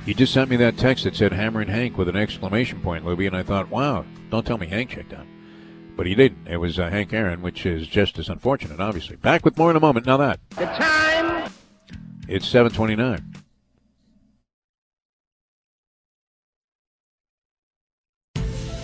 [0.05, 3.05] You just sent me that text that said Hammer and Hank with an exclamation point,
[3.05, 5.27] Luby, and I thought, wow, don't tell me Hank checked out.
[5.97, 6.47] But he didn't.
[6.47, 9.17] It was uh, Hank Aaron, which is just as unfortunate, obviously.
[9.17, 10.07] Back with more in a moment.
[10.07, 10.41] Now that.
[10.51, 11.51] The time.
[12.29, 13.35] It's 729.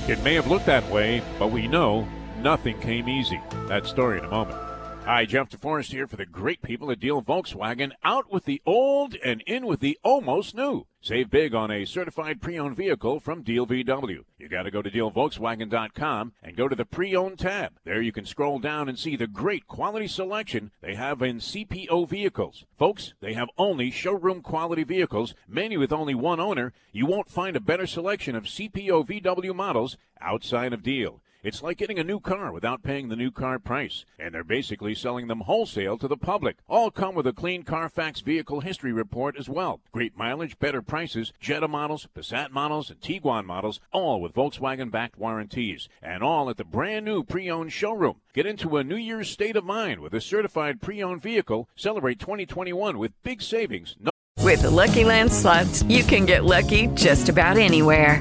[0.08, 2.06] It may have looked that way, but we know
[2.42, 3.40] nothing came easy.
[3.68, 4.58] That story in a moment.
[5.06, 7.92] Hi, Jeff DeForest here for the great people at Deal Volkswagen.
[8.02, 10.86] Out with the old and in with the almost new.
[11.00, 14.24] Save big on a certified pre-owned vehicle from Deal VW.
[14.36, 17.74] You got to go to dealvolkswagen.com and go to the pre-owned tab.
[17.84, 22.08] There you can scroll down and see the great quality selection they have in CPO
[22.08, 22.64] vehicles.
[22.76, 26.72] Folks, they have only showroom quality vehicles, many with only one owner.
[26.90, 31.22] You won't find a better selection of CPO VW models outside of Deal.
[31.46, 34.04] It's like getting a new car without paying the new car price.
[34.18, 36.56] And they're basically selling them wholesale to the public.
[36.68, 39.78] All come with a clean Carfax vehicle history report as well.
[39.92, 45.18] Great mileage, better prices, Jetta models, Passat models, and Tiguan models, all with Volkswagen backed
[45.18, 45.88] warranties.
[46.02, 48.22] And all at the brand new pre owned showroom.
[48.34, 51.68] Get into a New Year's state of mind with a certified pre owned vehicle.
[51.76, 53.94] Celebrate 2021 with big savings.
[54.00, 54.10] No-
[54.42, 58.20] With the Lucky Land slots, you can get lucky just about anywhere.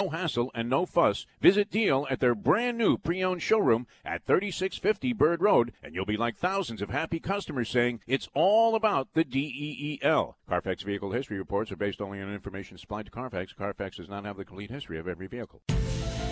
[0.00, 1.26] No hassle and no fuss.
[1.42, 6.06] Visit Deal at their brand new pre owned showroom at 3650 Bird Road, and you'll
[6.06, 10.38] be like thousands of happy customers saying it's all about the DEEL.
[10.48, 13.52] Carfax vehicle history reports are based only on information supplied to Carfax.
[13.52, 15.60] Carfax does not have the complete history of every vehicle.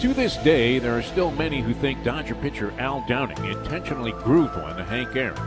[0.00, 4.56] To this day, there are still many who think Dodger pitcher Al Downing intentionally grooved
[4.56, 5.38] one to Hank Aaron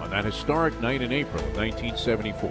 [0.00, 2.50] on that historic night in April of 1974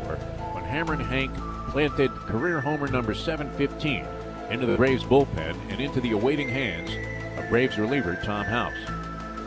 [0.53, 1.33] when Hammer and Hank
[1.71, 4.05] planted career homer number 715
[4.49, 6.89] into the Braves bullpen and into the awaiting hands
[7.37, 8.75] of Braves reliever Tom House.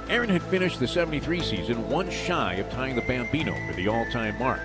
[0.08, 4.38] Aaron had finished the 73 season one shy of tying the Bambino for the all-time
[4.38, 4.60] mark.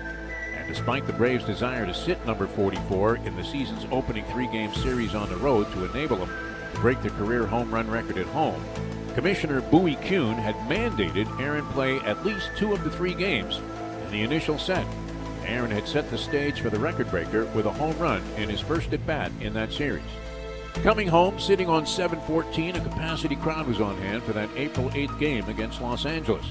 [0.54, 5.14] And despite the Braves' desire to sit number 44 in the season's opening three-game series
[5.14, 6.30] on the road to enable him
[6.74, 8.62] to break the career home run record at home,
[9.14, 13.60] Commissioner Bowie Kuhn had mandated Aaron play at least two of the three games
[14.04, 14.86] in the initial set.
[15.44, 18.60] Aaron had set the stage for the record breaker with a home run in his
[18.60, 20.02] first at bat in that series.
[20.82, 25.18] Coming home, sitting on 714, a capacity crowd was on hand for that April 8th
[25.18, 26.46] game against Los Angeles.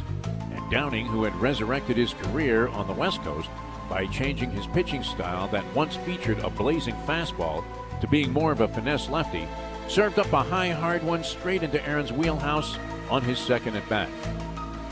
[0.52, 3.50] And Downing, who had resurrected his career on the West Coast
[3.90, 7.64] by changing his pitching style that once featured a blazing fastball
[8.02, 9.48] to being more of a finesse lefty,
[9.88, 12.78] served up a high, hard one straight into Aaron's wheelhouse
[13.10, 14.10] on his second at bat.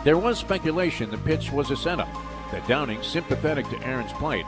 [0.06, 2.10] There was speculation the pitch was a setup,
[2.52, 4.46] that Downing, sympathetic to Aaron's plight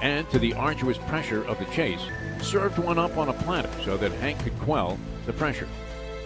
[0.00, 2.00] and to the arduous pressure of the chase,
[2.40, 5.68] served one up on a platter so that Hank could quell the pressure.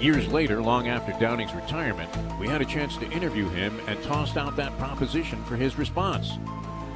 [0.01, 4.37] Years later, long after Downing's retirement, we had a chance to interview him and tossed
[4.37, 6.33] out that proposition for his response.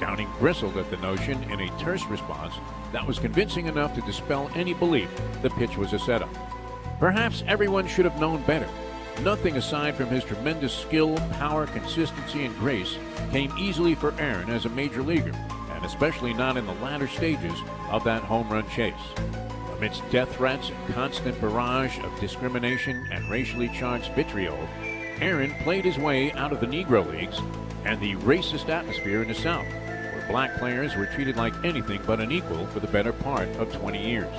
[0.00, 2.54] Downing bristled at the notion in a terse response
[2.92, 5.08] that was convincing enough to dispel any belief
[5.42, 6.28] the pitch was a setup.
[6.98, 8.68] Perhaps everyone should have known better.
[9.22, 12.98] Nothing aside from his tremendous skill, power, consistency, and grace
[13.30, 15.32] came easily for Aaron as a major leaguer,
[15.86, 17.58] especially not in the latter stages
[17.90, 18.94] of that home run chase.
[19.76, 24.58] Amidst death threats and constant barrage of discrimination and racially charged vitriol,
[25.20, 27.40] Aaron played his way out of the Negro Leagues
[27.84, 32.20] and the racist atmosphere in the South, where black players were treated like anything but
[32.20, 34.34] an equal for the better part of 20 years.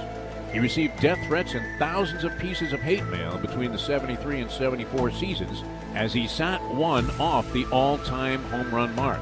[0.52, 4.52] He received death threats and thousands of pieces of hate mail between the 73 and
[4.52, 9.22] 74 seasons as he sat one off the all time home run mark.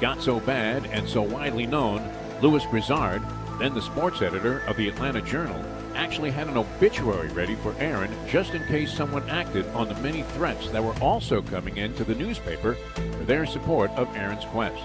[0.00, 2.06] Got so bad and so widely known,
[2.42, 3.22] Lewis Grizzard,
[3.58, 8.14] then the sports editor of the Atlanta Journal, actually had an obituary ready for Aaron
[8.28, 12.14] just in case someone acted on the many threats that were also coming into the
[12.14, 14.82] newspaper for their support of Aaron's quest.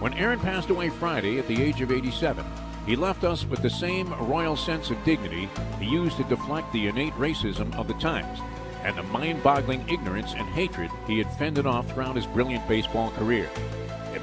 [0.00, 2.42] When Aaron passed away Friday at the age of 87,
[2.86, 6.86] he left us with the same royal sense of dignity he used to deflect the
[6.86, 8.38] innate racism of the times
[8.84, 13.10] and the mind boggling ignorance and hatred he had fended off throughout his brilliant baseball
[13.10, 13.50] career.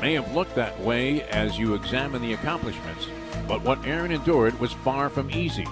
[0.03, 3.07] It may have looked that way as you examine the accomplishments,
[3.47, 5.65] but what Aaron endured was far from easy.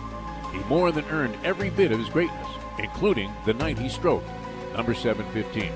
[0.54, 2.48] He more than earned every bit of his greatness,
[2.80, 4.30] including the night he stroked,
[4.74, 5.74] number 715.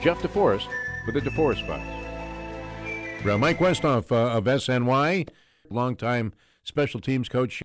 [0.00, 0.68] Jeff DeForest
[1.04, 3.40] for the DeForest Files.
[3.40, 5.28] Mike Westhoff uh, of SNY,
[5.68, 7.60] longtime special teams coach.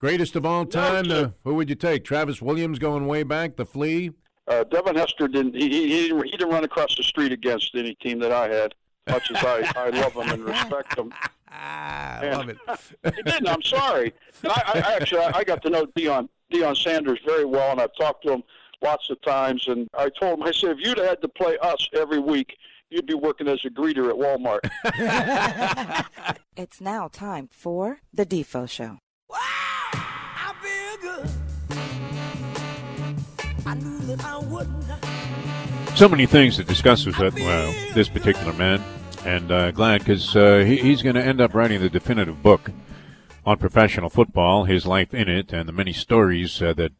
[0.00, 2.02] Greatest of all time, uh, who would you take?
[2.02, 4.12] Travis Williams going way back, the flea?
[4.48, 7.74] Uh, Devin Hester didn't he, he, he didn't he didn't run across the street against
[7.74, 8.74] any team that I had,
[9.08, 11.12] much as I, I love them and respect them.
[11.50, 12.48] Ah, And- love
[13.04, 13.14] it.
[13.16, 13.48] he didn't.
[13.48, 14.12] I'm sorry.
[14.42, 17.94] And I, I actually I got to know Deion Deion Sanders very well, and I've
[17.98, 18.42] talked to him
[18.82, 19.66] lots of times.
[19.68, 22.56] And I told him, I said, if you'd had to play us every week,
[22.90, 24.60] you'd be working as a greeter at Walmart.
[26.58, 28.96] It's now time for The Defo Show.
[29.30, 31.28] I feel good.
[33.66, 34.84] I knew that I wouldn't.
[35.96, 38.84] So many things to discuss with well, this particular man,
[39.24, 42.70] and uh, glad because uh, he, he's going to end up writing the definitive book
[43.46, 46.92] on professional football, his life in it, and the many stories uh, that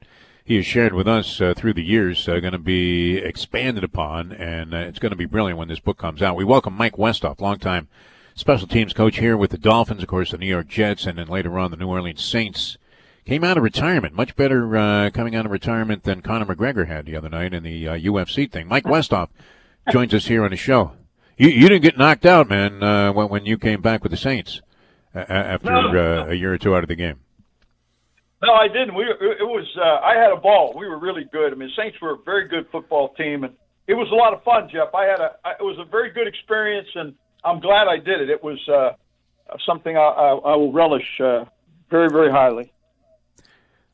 [0.43, 4.33] he has shared with us uh, through the years are going to be expanded upon,
[4.33, 6.35] and uh, it's going to be brilliant when this book comes out.
[6.35, 7.89] We welcome Mike Westhoff, longtime
[8.35, 11.27] special teams coach here with the Dolphins, of course, the New York Jets, and then
[11.27, 12.79] later on the New Orleans Saints.
[13.27, 17.07] Came out of retirement, much better uh, coming out of retirement than Conor McGregor had
[17.07, 18.69] the other night in the uh, UFC thing.
[18.69, 19.31] Mike Westhoff
[19.91, 20.93] joins us here on the show.
[21.37, 24.17] You, you didn't get knocked out, man, uh, when, when you came back with the
[24.17, 24.63] Saints
[25.13, 27.19] uh, after uh, a year or two out of the game.
[28.43, 28.95] No, I didn't.
[28.95, 30.75] We it was uh, I had a ball.
[30.79, 31.53] We were really good.
[31.53, 33.55] I mean, Saints were a very good football team, and
[33.89, 34.95] it was a lot of fun, Jeff.
[34.95, 38.31] I had a it was a very good experience, and I'm glad I did it.
[38.31, 38.93] It was uh,
[39.67, 41.47] something I, I, I will relish uh,
[41.91, 42.71] very very highly.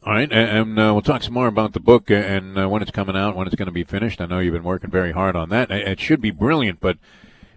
[0.05, 2.91] All right, and, uh, we'll talk some more about the book and uh, when it's
[2.91, 4.21] coming out, when it's going to be finished.
[4.21, 5.71] I know you've been working very hard on that.
[5.71, 6.99] It should be brilliant, but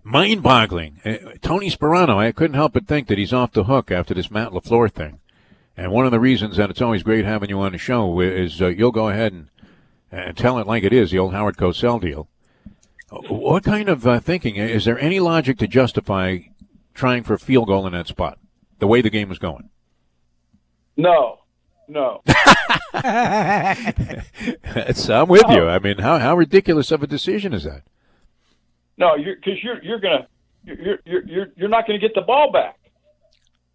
[0.04, 1.02] mind-boggling.
[1.04, 4.30] Uh, Tony Sparano, I couldn't help but think that he's off the hook after this
[4.30, 5.18] Matt Lafleur thing.
[5.76, 8.62] And one of the reasons that it's always great having you on the show is
[8.62, 9.50] uh, you'll go ahead and,
[10.12, 12.28] and tell it like it is, the old Howard Cosell deal.
[13.10, 16.40] What kind of uh, thinking is there any logic to justify
[16.94, 18.38] trying for a field goal in that spot,
[18.78, 19.72] the way the game was going?
[20.96, 21.40] No,
[21.88, 22.22] no.
[24.78, 25.68] It's, I'm with you.
[25.68, 27.84] I mean, how how ridiculous of a decision is that?
[28.98, 30.28] No, you're because you're you're gonna
[30.64, 32.78] you're you're you're you're not going to get the ball back.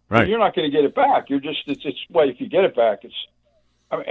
[0.09, 0.27] Right.
[0.27, 1.29] You're not going to get it back.
[1.29, 3.15] You're just it's it's well if you get it back it's.
[3.91, 4.05] I mean,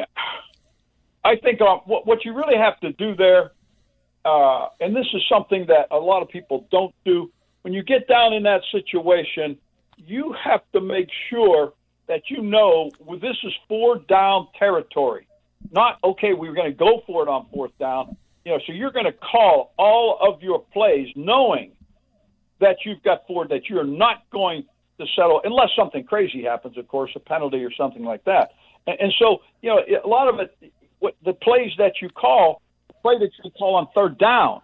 [1.24, 3.52] I think um, what what you really have to do there,
[4.24, 7.30] uh, and this is something that a lot of people don't do.
[7.62, 9.58] When you get down in that situation,
[9.98, 11.74] you have to make sure
[12.10, 15.28] that you know well, this is four down territory.
[15.70, 16.34] Not okay.
[16.34, 18.16] We're going to go for it on fourth down.
[18.44, 21.70] You know, so you're going to call all of your plays knowing
[22.60, 24.64] that you've got four that you're not going
[24.98, 28.50] to settle unless something crazy happens, of course, a penalty or something like that.
[28.88, 32.60] And, and so, you know, a lot of it, what the plays that you call,
[32.88, 34.62] the play that you call on third down,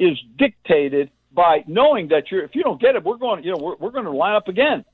[0.00, 2.42] is dictated by knowing that you're.
[2.42, 3.44] If you don't get it, we're going.
[3.44, 4.84] You know, we're, we're going to line up again,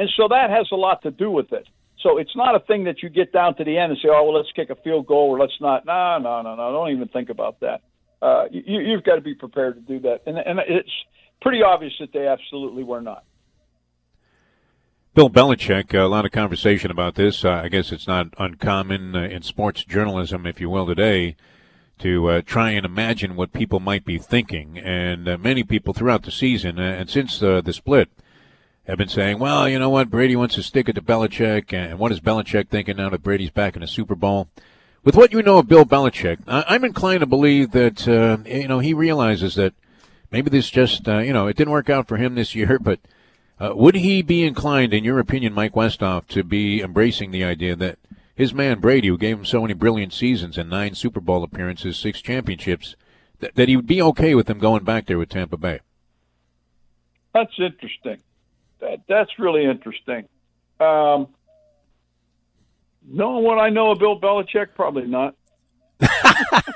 [0.00, 1.68] and so that has a lot to do with it.
[2.02, 4.24] So it's not a thing that you get down to the end and say, "Oh,
[4.24, 6.72] well, let's kick a field goal," or "Let's not." No, no, no, no.
[6.72, 7.82] Don't even think about that.
[8.22, 10.90] Uh, you, you've got to be prepared to do that, and and it's
[11.42, 13.24] pretty obvious that they absolutely were not.
[15.12, 17.44] Bill Belichick, a lot of conversation about this.
[17.44, 21.36] Uh, I guess it's not uncommon uh, in sports journalism, if you will, today,
[21.98, 24.78] to uh, try and imagine what people might be thinking.
[24.78, 28.08] And uh, many people throughout the season, uh, and since the split,
[28.90, 31.98] have been saying, well, you know what, Brady wants to stick it to Belichick, and
[31.98, 34.48] what is Belichick thinking now that Brady's back in the Super Bowl?
[35.02, 38.68] With what you know of Bill Belichick, I- I'm inclined to believe that, uh, you
[38.68, 39.74] know, he realizes that
[40.30, 43.00] maybe this just, uh, you know, it didn't work out for him this year, but
[43.60, 47.76] uh, would he be inclined, in your opinion, Mike Westhoff, to be embracing the idea
[47.76, 47.98] that
[48.34, 51.98] his man Brady, who gave him so many brilliant seasons and nine Super Bowl appearances,
[51.98, 52.96] six championships,
[53.38, 55.80] that, that he would be okay with him going back there with Tampa Bay?
[57.32, 58.18] That's interesting.
[58.80, 60.26] That that's really interesting.
[60.78, 61.28] Um,
[63.06, 65.34] knowing what I know of Bill Belichick, probably not.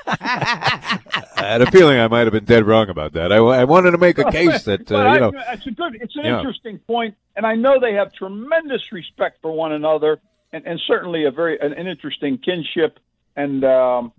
[0.07, 0.99] I
[1.37, 3.31] had a feeling I might have been dead wrong about that.
[3.31, 6.15] I, I wanted to make a case that, uh, you know, it's a good, it's
[6.15, 10.19] an interesting point, and I know they have tremendous respect for one another,
[10.53, 12.99] and, and certainly a very an, an interesting kinship,
[13.35, 14.13] and um,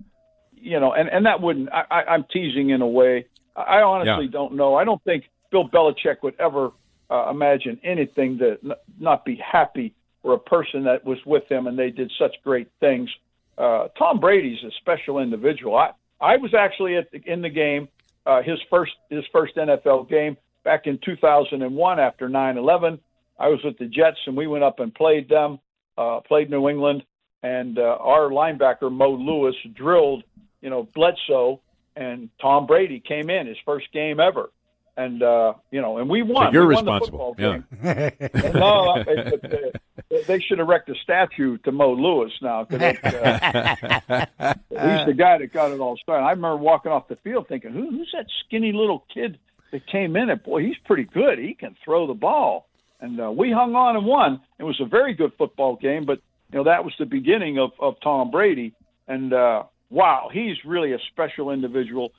[0.54, 1.68] you know, and, and that wouldn't.
[1.72, 3.26] I, I, I'm teasing in a way.
[3.54, 4.30] I I honestly Yeah.
[4.32, 4.74] don't know.
[4.74, 6.72] I don't think Bill Belichick would ever
[7.10, 11.66] uh, imagine anything to n- not be happy for a person that was with them
[11.66, 13.08] and they did such great things.
[13.56, 15.76] Uh, Tom Brady's a special individual.
[15.76, 15.90] I
[16.20, 17.88] I was actually at the, in the game,
[18.24, 22.98] uh, his first his first NFL game back in 2001 after 9/11.
[23.38, 25.58] I was with the Jets and we went up and played them,
[25.96, 27.04] uh, played New England,
[27.42, 30.24] and uh, our linebacker Mo Lewis drilled,
[30.60, 31.60] you know, Bledsoe,
[31.94, 34.50] and Tom Brady came in his first game ever,
[34.96, 36.46] and uh, you know, and we won.
[36.48, 37.34] so you're We won the responsible.
[37.34, 38.10] football Yeah.
[38.10, 38.52] game.
[38.54, 39.80] no, it, it,
[40.10, 42.64] it, they should erect a statue to Mo Lewis now.
[42.64, 44.24] 'cause it, uh,
[44.70, 46.24] he's the guy that got it all started.
[46.24, 49.38] I remember walking off the field thinking, Who, "Who's that skinny little kid
[49.72, 50.30] that came in?
[50.30, 51.38] And boy, he's pretty good.
[51.38, 52.66] He can throw the ball."
[53.00, 54.40] And uh, we hung on and won.
[54.58, 56.20] It was a very good football game, but
[56.52, 58.72] you know that was the beginning of of Tom Brady.
[59.08, 62.12] And uh, wow, he's really a special individual.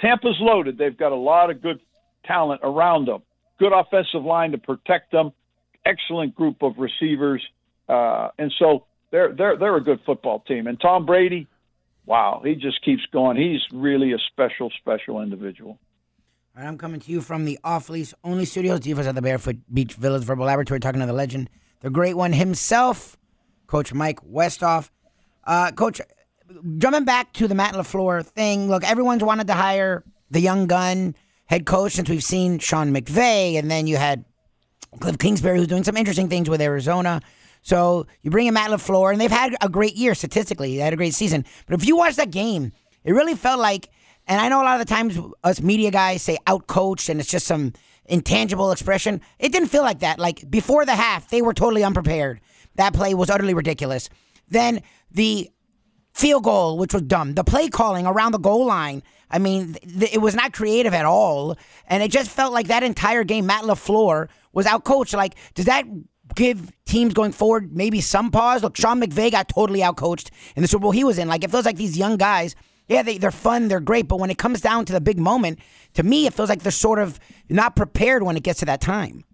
[0.00, 0.76] Tampa's loaded.
[0.76, 1.80] They've got a lot of good
[2.28, 3.22] talent around them.
[3.58, 5.32] Good offensive line to protect them.
[5.84, 7.42] Excellent group of receivers,
[7.88, 10.66] uh, and so they're they're they're a good football team.
[10.66, 11.46] And Tom Brady,
[12.04, 13.36] wow, he just keeps going.
[13.36, 15.78] He's really a special special individual.
[16.56, 19.22] All right, I'm coming to you from the off lease only studios, Divas at the
[19.22, 21.48] Barefoot Beach Villas Verbal Laboratory, talking to the legend,
[21.80, 23.16] the great one himself,
[23.66, 24.90] Coach Mike Westhoff.
[25.44, 26.00] Uh, Coach,
[26.76, 31.14] jumping back to the Matt LaFleur thing, look, everyone's wanted to hire the young gun
[31.48, 34.24] head coach since we've seen Sean McVay, and then you had
[35.00, 37.20] Cliff Kingsbury, who's doing some interesting things with Arizona.
[37.62, 40.76] So you bring in Matt LaFleur, and they've had a great year statistically.
[40.76, 41.44] They had a great season.
[41.66, 42.72] But if you watch that game,
[43.04, 43.88] it really felt like,
[44.26, 47.30] and I know a lot of the times us media guys say outcoached, and it's
[47.30, 47.72] just some
[48.04, 49.20] intangible expression.
[49.38, 50.18] It didn't feel like that.
[50.18, 52.40] Like before the half, they were totally unprepared.
[52.76, 54.08] That play was utterly ridiculous.
[54.48, 55.50] Then the
[56.14, 57.34] field goal, which was dumb.
[57.34, 59.02] The play calling around the goal line.
[59.30, 62.82] I mean, th- it was not creative at all, and it just felt like that
[62.82, 63.46] entire game.
[63.46, 65.14] Matt Lafleur was outcoached.
[65.14, 65.84] Like, does that
[66.34, 68.62] give teams going forward maybe some pause?
[68.62, 71.28] Look, Sean McVay got totally outcoached in the Super Bowl he was in.
[71.28, 72.54] Like, it feels like these young guys.
[72.88, 75.58] Yeah, they, they're fun, they're great, but when it comes down to the big moment,
[75.92, 78.80] to me, it feels like they're sort of not prepared when it gets to that
[78.80, 79.24] time.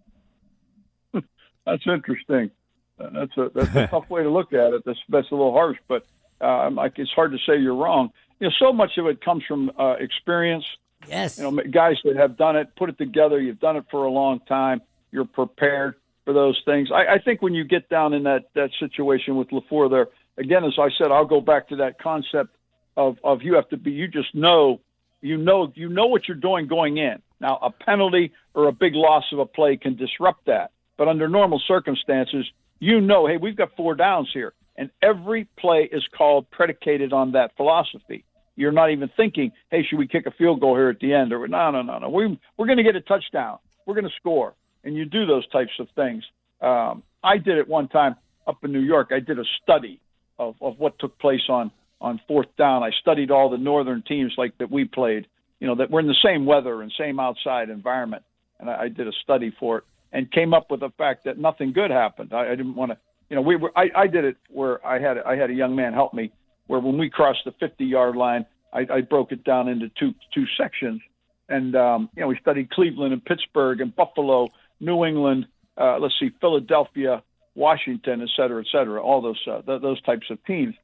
[1.65, 2.51] That's interesting.
[2.99, 4.83] Uh, That's a that's a tough way to look at it.
[4.85, 6.07] That's that's a little harsh, but
[6.41, 8.13] uh, like it's hard to say you're wrong.
[8.45, 10.67] You know, so much of it comes from uh, experience.
[11.09, 11.39] Yes.
[11.39, 13.41] You know, guys that have done it, put it together.
[13.41, 14.83] You've done it for a long time.
[15.11, 15.95] You're prepared
[16.27, 16.91] for those things.
[16.93, 20.63] I, I think when you get down in that that situation with Lafleur, there again,
[20.63, 22.55] as I said, I'll go back to that concept
[22.99, 23.93] of of you have to be.
[23.93, 24.83] You just know,
[25.23, 27.23] you know, you know what you're doing going in.
[27.41, 31.31] Now, a penalty or a big loss of a play can disrupt that, but under
[31.31, 32.45] normal circumstances,
[32.79, 37.33] you know, hey, we've got four downs here, and every play is called predicated on
[37.33, 38.27] that philosophy.
[38.57, 41.33] You're not even thinking, hey, should we kick a field goal here at the end?
[41.33, 42.09] Or no, no, no, no.
[42.09, 43.59] We we're going to get a touchdown.
[43.87, 46.25] We're going to score, and you do those types of things.
[46.61, 49.09] Um, I did it one time up in New York.
[49.11, 50.01] I did a study
[50.39, 52.83] of, of what took place on on fourth down.
[52.83, 55.27] I studied all the northern teams like that we played.
[55.61, 58.23] You know that we're in the same weather and same outside environment,
[58.61, 61.39] and I, I did a study for it and came up with the fact that
[61.39, 62.33] nothing good happened.
[62.33, 63.73] I, I didn't want to, you know, we were.
[63.77, 66.33] I, I did it where I had I had a young man help me.
[66.67, 70.15] Where when we crossed the 50 yard line, I, I broke it down into two
[70.35, 71.01] two sections,
[71.49, 74.49] and um, you know we studied Cleveland and Pittsburgh and Buffalo,
[74.81, 75.47] New England.
[75.77, 77.23] Uh, let's see, Philadelphia,
[77.55, 79.03] Washington, et cetera, et cetera.
[79.03, 80.75] All those uh, th- those types of teams,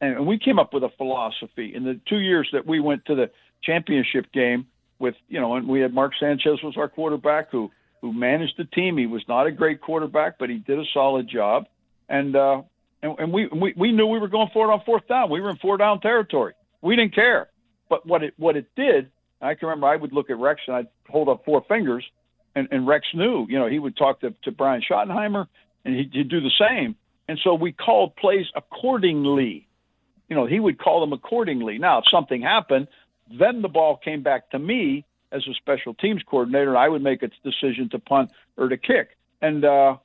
[0.00, 1.72] and, and we came up with a philosophy.
[1.74, 3.30] In the two years that we went to the
[3.62, 4.66] championship game
[4.98, 8.64] with, you know, and we had Mark Sanchez was our quarterback who who managed the
[8.64, 8.96] team.
[8.96, 11.66] He was not a great quarterback, but he did a solid job.
[12.08, 12.62] And uh,
[13.02, 15.30] and, and we, we we knew we were going for it on fourth down.
[15.30, 16.54] We were in four down territory.
[16.82, 17.48] We didn't care.
[17.88, 19.10] But what it what it did,
[19.40, 22.04] I can remember I would look at Rex and I'd hold up four fingers,
[22.54, 23.46] and, and Rex knew.
[23.48, 25.46] You know, he would talk to to Brian Schottenheimer,
[25.84, 26.96] and he'd, he'd do the same.
[27.28, 29.66] And so we called plays accordingly.
[30.28, 31.78] You know, he would call them accordingly.
[31.78, 32.88] Now, if something happened,
[33.38, 37.02] then the ball came back to me as a special teams coordinator, and I would
[37.02, 39.16] make a decision to punt or to kick.
[39.40, 39.96] And uh,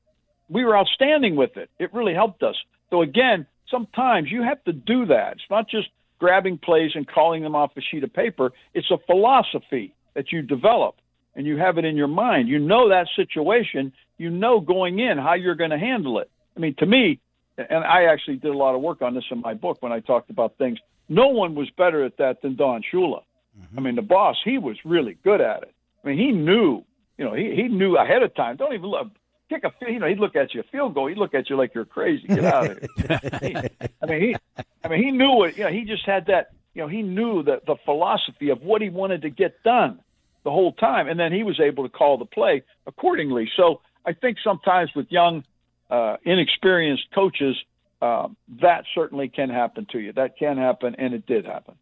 [0.50, 1.70] we were outstanding with it.
[1.80, 2.56] It really helped us.
[2.96, 5.34] So again, sometimes you have to do that.
[5.34, 8.54] It's not just grabbing plays and calling them off a sheet of paper.
[8.74, 10.96] It's a philosophy that you develop
[11.36, 12.48] and you have it in your mind.
[12.48, 13.92] You know that situation.
[14.18, 16.32] You know going in how you're going to handle it.
[16.56, 17.20] I mean, to me,
[17.58, 20.00] and I actually did a lot of work on this in my book when I
[20.00, 20.80] talked about things.
[21.10, 23.24] No one was better at that than Don Shula.
[23.60, 23.78] Mm-hmm.
[23.78, 25.76] I mean, the boss, he was really good at it.
[26.02, 26.86] I mean, he knew,
[27.18, 28.56] you know, he, he knew ahead of time.
[28.56, 29.10] Don't even look,
[29.50, 31.58] kick a, you know, he'd look at you, a field goal, he'd look at you
[31.58, 32.28] like you're crazy.
[32.28, 33.70] Get out of here.
[34.02, 34.36] I mean, he,
[34.84, 35.58] I mean, he knew it.
[35.58, 36.52] You know, he just had that.
[36.74, 40.02] You know, he knew that the philosophy of what he wanted to get done
[40.44, 43.50] the whole time, and then he was able to call the play accordingly.
[43.56, 45.46] So I think sometimes with young,
[45.90, 47.56] uh, inexperienced coaches,
[48.02, 48.28] uh,
[48.62, 50.12] that certainly can happen to you.
[50.14, 51.76] That can happen, and it did happen.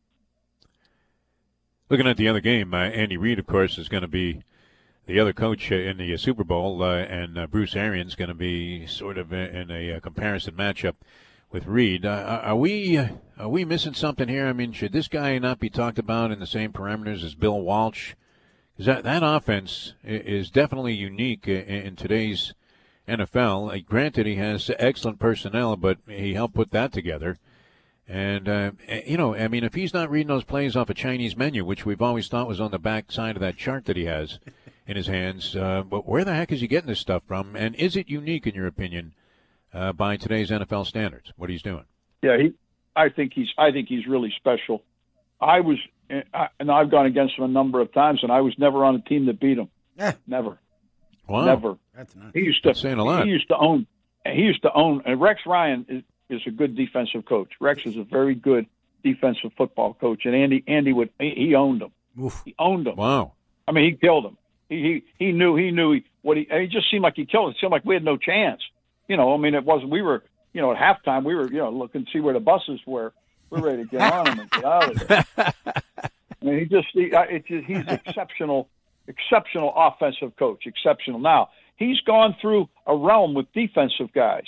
[1.89, 4.41] Looking at the other game, uh, Andy Reid, of course, is going to be
[5.05, 8.33] the other coach uh, in the Super Bowl, uh, and uh, Bruce Arians going to
[8.33, 10.95] be sort of in a, comparison matchup
[11.51, 12.05] with Reid.
[12.05, 14.47] Are we are we missing something here?
[14.47, 17.59] I mean, should this guy not be talked about in the same parameters as Bill
[17.59, 18.13] Walsh?
[18.73, 22.53] Because that that offense is definitely unique in, today's
[23.07, 23.85] NFL.
[23.85, 27.37] Granted, he has excellent personnel, but he helped put that together.
[28.07, 28.71] And, uh,
[29.05, 31.85] you know, I mean, if he's not reading those plays off a Chinese menu, which
[31.85, 34.39] we've always thought was on the back side of that chart that he has
[34.85, 37.55] in his hands, uh, but where the heck is he getting this stuff from?
[37.55, 39.13] And is it unique, in your opinion,
[39.73, 41.85] uh, by today's NFL standards, what he's doing?
[42.21, 42.53] Yeah, he.
[42.95, 43.49] I think he's.
[43.57, 44.83] I think he's really special.
[45.41, 45.77] I was,
[46.09, 49.01] and I've gone against him a number of times, and I was never on a
[49.01, 49.69] team that beat him.
[49.97, 50.13] Yeah.
[50.27, 50.57] Never.
[51.27, 51.45] Wow.
[51.45, 51.77] Never.
[51.95, 52.31] That's nice.
[52.33, 53.25] He used to That's saying a lot.
[53.25, 53.87] He used to own.
[54.25, 55.01] He used to own.
[55.05, 57.49] And Rex Ryan is, is a good defensive coach.
[57.59, 58.67] Rex is a very good
[59.03, 61.91] defensive football coach, and Andy Andy would he, he owned him.
[62.45, 62.95] He owned him.
[62.95, 63.33] Wow.
[63.67, 64.37] I mean, he killed him.
[64.73, 66.47] He he, he knew he knew he, what he.
[66.49, 67.51] He just seemed like he killed.
[67.51, 68.61] It seemed like we had no chance.
[69.07, 69.91] You know, I mean, it wasn't.
[69.91, 72.39] We were, you know, at halftime we were, you know, looking to see where the
[72.39, 73.13] buses were.
[73.49, 75.25] We're ready to get on them and get out of there.
[75.67, 78.67] I mean, he just, he, it's just he's exceptional,
[79.07, 81.19] exceptional offensive coach, exceptional.
[81.19, 84.45] Now he's gone through a realm with defensive guys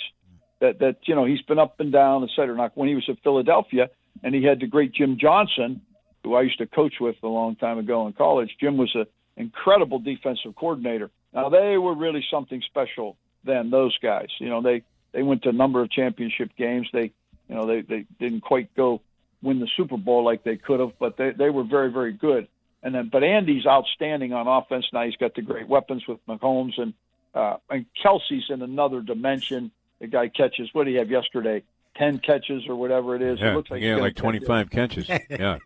[0.60, 2.56] that that you know he's been up and down, et cetera.
[2.56, 3.90] Like when he was at Philadelphia,
[4.22, 5.82] and he had the great Jim Johnson,
[6.24, 8.50] who I used to coach with a long time ago in college.
[8.60, 9.06] Jim was an
[9.36, 11.10] incredible defensive coordinator.
[11.32, 13.70] Now they were really something special then.
[13.70, 14.82] Those guys, you know, they
[15.12, 16.88] they went to a number of championship games.
[16.92, 17.12] They,
[17.48, 19.00] you know, they they didn't quite go
[19.42, 22.48] win the Super Bowl like they could have, but they they were very very good.
[22.82, 24.86] And then, but Andy's outstanding on offense.
[24.92, 26.94] Now he's got the great weapons with Mahomes and
[27.34, 29.70] uh, and Kelce's in another dimension.
[30.00, 30.68] The guy catches.
[30.72, 31.62] What did he have yesterday?
[31.96, 33.40] Ten catches or whatever it is.
[33.40, 35.08] Yeah, it looks like yeah, like 25 catches.
[35.30, 35.58] Yeah.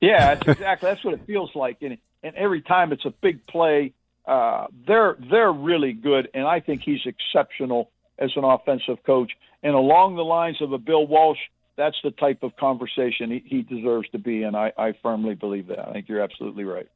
[0.00, 0.88] yeah, that's exactly.
[0.88, 3.92] That's what it feels like, and and every time it's a big play.
[4.26, 9.32] Uh, they're they're really good, and I think he's exceptional as an offensive coach.
[9.62, 11.38] And along the lines of a Bill Walsh,
[11.76, 14.54] that's the type of conversation he, he deserves to be in.
[14.54, 15.88] I, I firmly believe that.
[15.88, 16.88] I think you're absolutely right.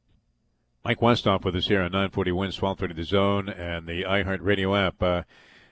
[0.85, 5.01] Mike Westhoff with us here on 940 WINZ, 1230 The Zone, and the iHeartRadio app.
[5.01, 5.23] Uh,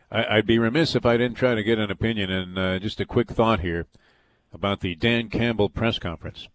[0.09, 3.01] I, I'd be remiss if I didn't try to get an opinion, and uh, just
[3.01, 3.87] a quick thought here
[4.53, 6.47] about the Dan Campbell press conference,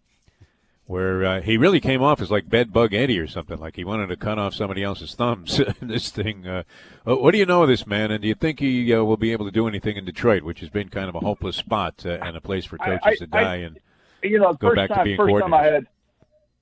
[0.87, 4.07] where uh, he really came off as like Bedbug Eddie or something, like he wanted
[4.07, 5.61] to cut off somebody else's thumbs.
[5.81, 6.63] this thing, uh,
[7.05, 9.17] uh, what do you know of this man, and do you think he uh, will
[9.17, 12.03] be able to do anything in Detroit, which has been kind of a hopeless spot
[12.05, 13.79] uh, and a place for coaches I- to die I- and
[14.23, 15.87] You know, go first back to time, being first time I had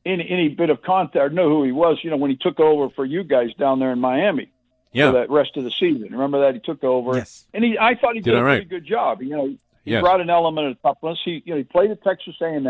[0.05, 1.99] any any bit of contact, know who he was.
[2.03, 4.51] You know, when he took over for you guys down there in Miami.
[4.91, 5.11] Yeah.
[5.11, 6.07] For that rest of the season.
[6.13, 7.17] Remember that he took over.
[7.17, 7.47] Yes.
[7.53, 8.55] And he, I thought he Did did, a all right.
[8.59, 9.21] pretty good job.
[9.21, 10.01] You know, he Yes.
[10.01, 11.19] brought an element of toughness.
[11.25, 12.63] He, you know, he played at Texas A&M.
[12.63, 12.69] He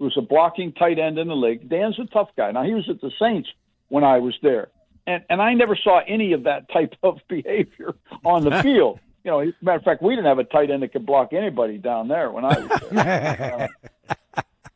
[0.00, 1.68] was a blocking tight end in the league.
[1.68, 2.50] Dan's a tough guy.
[2.52, 3.48] Now he was at the Saints
[3.88, 4.68] when I was there,
[5.06, 7.94] and and I never saw any of that type of behavior
[8.24, 9.00] on the field.
[9.24, 11.76] You know, matter of fact, we didn't have a tight end that could block anybody
[11.76, 13.68] down there when I was there.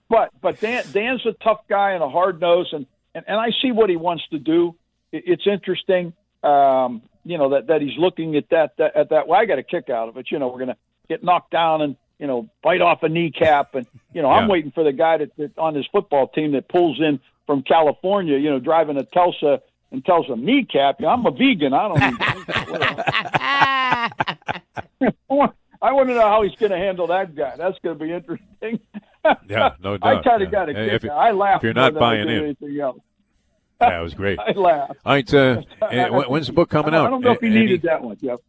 [0.08, 3.48] But but Dan Dan's a tough guy and a hard nose, and, and and I
[3.62, 4.76] see what he wants to do.
[5.10, 6.12] It, it's interesting,
[6.42, 9.26] um, you know, that that he's looking at that, that at that.
[9.26, 10.30] Well, I got a kick out of it.
[10.30, 10.76] You know, we're gonna
[11.08, 14.70] get knocked down and you know bite off a kneecap, and you know I'm waiting
[14.70, 18.48] for the guy that, that on his football team that pulls in from California, you
[18.48, 19.60] know, driving a Tesla
[19.92, 21.00] and tells him kneecap.
[21.00, 21.74] You know, I'm a vegan.
[21.74, 22.16] I don't need
[25.82, 27.56] I want to know how he's going to handle that guy.
[27.58, 28.80] That's going to be interesting.
[29.46, 30.16] Yeah, no doubt.
[30.16, 30.46] I kind yeah.
[30.46, 31.04] of got a kick.
[31.04, 31.10] if-.
[31.10, 31.58] I laugh.
[31.58, 32.42] if you're not buying in.
[32.42, 33.00] anything else.
[33.82, 34.38] yeah, it was great.
[34.38, 34.96] I laugh.
[35.04, 35.60] All right, uh,
[35.90, 37.04] eh, when's the book coming out?
[37.08, 38.16] I don't know if he A- any- needed that one.
[38.18, 38.40] Yep.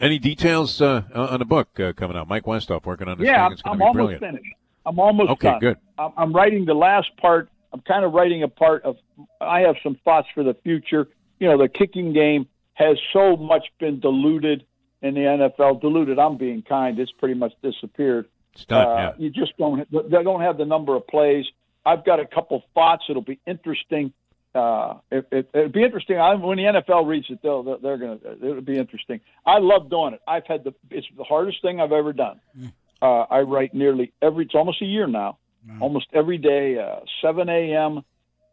[0.00, 2.28] Any details uh, on the book uh, coming out?
[2.28, 3.42] Mike Westhoff working on this Yeah, thing.
[3.46, 4.20] I'm, It's I'm be almost brilliant.
[4.22, 4.54] finished.
[4.86, 5.58] I'm almost Okay, done.
[5.60, 5.76] good.
[5.98, 7.48] I'm, I'm writing the last part.
[7.72, 8.96] I'm kind of writing a part of.
[9.40, 11.08] I have some thoughts for the future.
[11.40, 14.64] You know, the kicking game has so much been diluted
[15.02, 15.80] in the NFL.
[15.80, 16.18] Diluted.
[16.18, 16.98] I'm being kind.
[16.98, 18.26] It's pretty much disappeared.
[18.54, 19.12] It's done, Uh, yeah.
[19.18, 19.86] You just don't.
[19.90, 21.44] They don't have the number of plays.
[21.84, 23.04] I've got a couple thoughts.
[23.10, 24.12] It'll be interesting.
[24.54, 26.18] Uh, it, it, it'll be interesting.
[26.18, 28.32] I, when the NFL reads it, they'll, they're, they're going to.
[28.50, 29.20] It'll be interesting.
[29.46, 30.20] I love doing it.
[30.26, 30.74] I've had the.
[30.90, 32.40] It's the hardest thing I've ever done.
[33.00, 34.44] Uh, I write nearly every.
[34.46, 35.38] It's almost a year now.
[35.80, 38.02] Almost every day, uh, 7 a.m.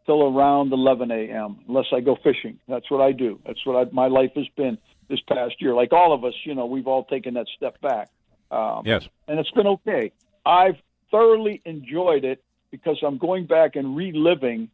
[0.04, 1.60] till around 11 a.m.
[1.66, 2.58] Unless I go fishing.
[2.68, 3.40] That's what I do.
[3.46, 4.76] That's what I, my life has been
[5.08, 5.72] this past year.
[5.74, 8.10] Like all of us, you know, we've all taken that step back.
[8.50, 9.08] Um, Yes.
[9.28, 10.12] and it's been okay.
[10.44, 10.76] I've
[11.10, 14.68] thoroughly enjoyed it because I'm going back and reliving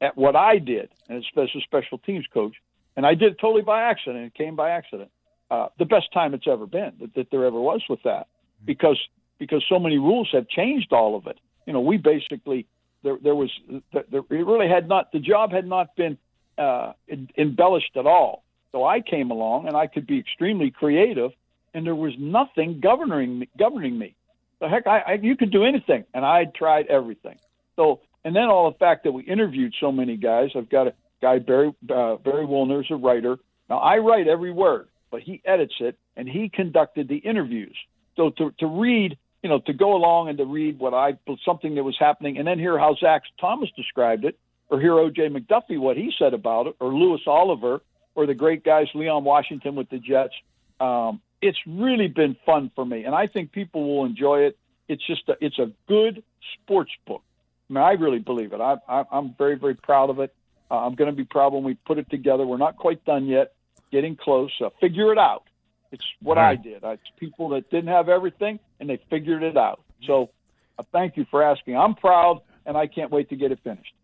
[0.00, 2.54] at what I did as a special teams coach,
[2.96, 4.26] and I did it totally by accident.
[4.26, 5.10] It came by accident.
[5.50, 8.26] Uh, the best time it's ever been that, that there ever was with that,
[8.64, 8.98] because
[9.38, 11.38] because so many rules have changed all of it.
[11.66, 12.66] You know, we basically
[13.02, 13.50] there there was
[13.92, 16.18] there, it really had not the job had not been
[16.58, 16.92] uh,
[17.36, 18.44] embellished at all.
[18.72, 21.30] So I came along and I could be extremely creative,
[21.72, 24.14] and there was nothing governing me, governing me.
[24.60, 27.38] The heck, I, I you could do anything, and I tried everything.
[27.76, 30.50] So, and then all the fact that we interviewed so many guys.
[30.56, 33.38] I've got a guy Barry uh, Barry Woolner's a writer.
[33.68, 34.88] Now I write every word.
[35.10, 37.76] but he edits it and he conducted the interviews.
[38.16, 41.76] So to, to read, you know, to go along and to read what I something
[41.76, 44.36] that was happening, and then hear how Zach Thomas described it,
[44.68, 45.28] or hear O.J.
[45.28, 47.80] McDuffie what he said about it, or Louis Oliver,
[48.14, 50.34] or the great guys Leon Washington with the Jets.
[50.80, 54.58] Um, it's really been fun for me, and I think people will enjoy it.
[54.88, 57.22] It's just a, it's a good sports book.
[57.68, 58.60] I mean, I really believe it.
[58.60, 60.34] I, I, I'm very very proud of it.
[60.70, 62.46] Uh, I'm going to be proud when we put it together.
[62.46, 63.52] We're not quite done yet,
[63.90, 64.52] getting close.
[64.62, 65.44] Uh, figure it out.
[65.92, 66.58] It's what Right.
[66.58, 66.84] I did.
[66.84, 69.80] I, it's people that didn't have everything and they figured it out.
[70.06, 70.30] So,
[70.78, 71.76] uh, thank you for asking.
[71.76, 73.94] I'm proud, and I can't wait to get it finished.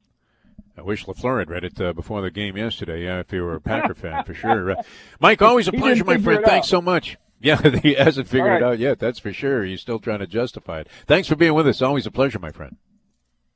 [0.77, 3.07] I wish Lafleur had read it uh, before the game yesterday.
[3.09, 4.75] Uh, if you were a Packer fan, for sure.
[5.21, 6.43] Mike, always a pleasure, my friend.
[6.45, 6.71] Thanks out.
[6.71, 7.17] so much.
[7.41, 8.99] Yeah, he hasn't figured All it out yet.
[8.99, 9.63] That's for sure.
[9.65, 10.89] He's still trying to justify it.
[11.07, 11.83] Thanks for being with us.
[11.83, 12.77] Always a pleasure, my friend.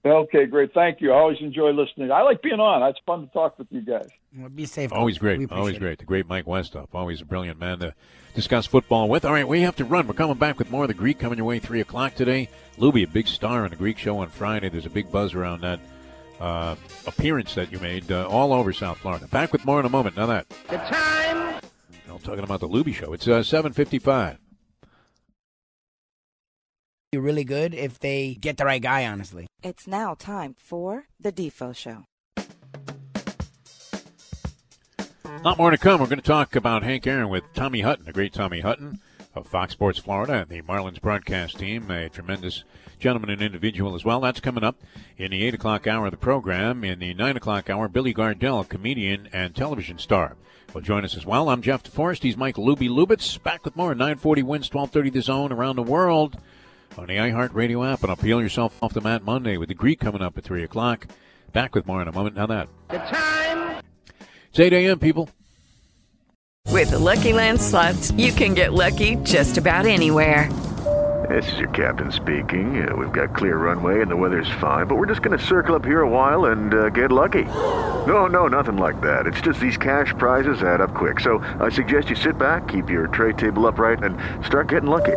[0.04, 0.72] Okay, great.
[0.72, 1.12] Thank you.
[1.12, 2.10] I always enjoy listening.
[2.12, 2.88] I like being on.
[2.88, 4.08] It's fun to talk with you guys.
[4.36, 4.92] Well, be safe.
[4.92, 5.34] Always We great.
[5.36, 5.80] appreciate Always it.
[5.80, 5.98] great.
[5.98, 6.86] The great Mike Westhoff.
[6.94, 7.94] Always a brilliant man to
[8.34, 9.24] discuss football with.
[9.24, 10.06] All right, we have to run.
[10.06, 12.48] We're coming back with more of the Greek coming your way 3 o'clock today.
[12.78, 14.68] Luby, a big star on the Greek show on Friday.
[14.68, 15.80] There's a big buzz around that
[16.40, 16.76] uh,
[17.06, 19.26] appearance that you made uh, all over South Florida.
[19.26, 20.16] Back with more in a moment.
[20.16, 20.48] Now that.
[20.70, 21.60] The time.
[22.08, 23.12] I'm talking about the Luby show.
[23.12, 24.38] It's uh, 755.
[27.10, 29.06] Be really good if they get the right guy.
[29.06, 29.46] Honestly.
[29.62, 32.04] It's now time for The Defo Show.
[35.24, 36.00] A lot more to come.
[36.00, 39.00] We're going to talk about Hank Aaron with Tommy Hutton, the great Tommy Hutton
[39.34, 42.64] of Fox Sports Florida and the Marlins broadcast team, a tremendous
[42.98, 44.20] gentleman and individual as well.
[44.20, 44.76] That's coming up
[45.16, 46.84] in the 8 o'clock hour of the program.
[46.84, 50.36] In the 9 o'clock hour, Billy Gardell, comedian and television star,
[50.74, 51.48] will join us as well.
[51.48, 52.22] I'm Jeff DeForest.
[52.22, 53.42] He's Mike Luby Lubitz.
[53.42, 56.38] Back with more 940 WINZ, 1230 the zone around the world
[56.98, 58.02] on the iHeartRadio app.
[58.02, 60.64] And I'll peel yourself off the mat Monday with the Greek coming up at 3
[60.64, 61.06] o'clock.
[61.52, 62.36] Back with more in a moment.
[62.36, 62.68] Now that.
[62.88, 63.82] The time.
[64.50, 65.30] It's 8 a.m., people.
[66.66, 70.52] With the Lucky Land slots, you can get lucky just about anywhere.
[71.28, 72.88] This is your captain speaking.
[72.88, 75.74] Uh, we've got clear runway and the weather's fine, but we're just going to circle
[75.74, 77.44] up here a while and uh, get lucky.
[77.44, 79.26] No, no, nothing like that.
[79.26, 81.20] It's just these cash prizes add up quick.
[81.20, 85.16] So I suggest you sit back, keep your tray table upright, and start getting lucky.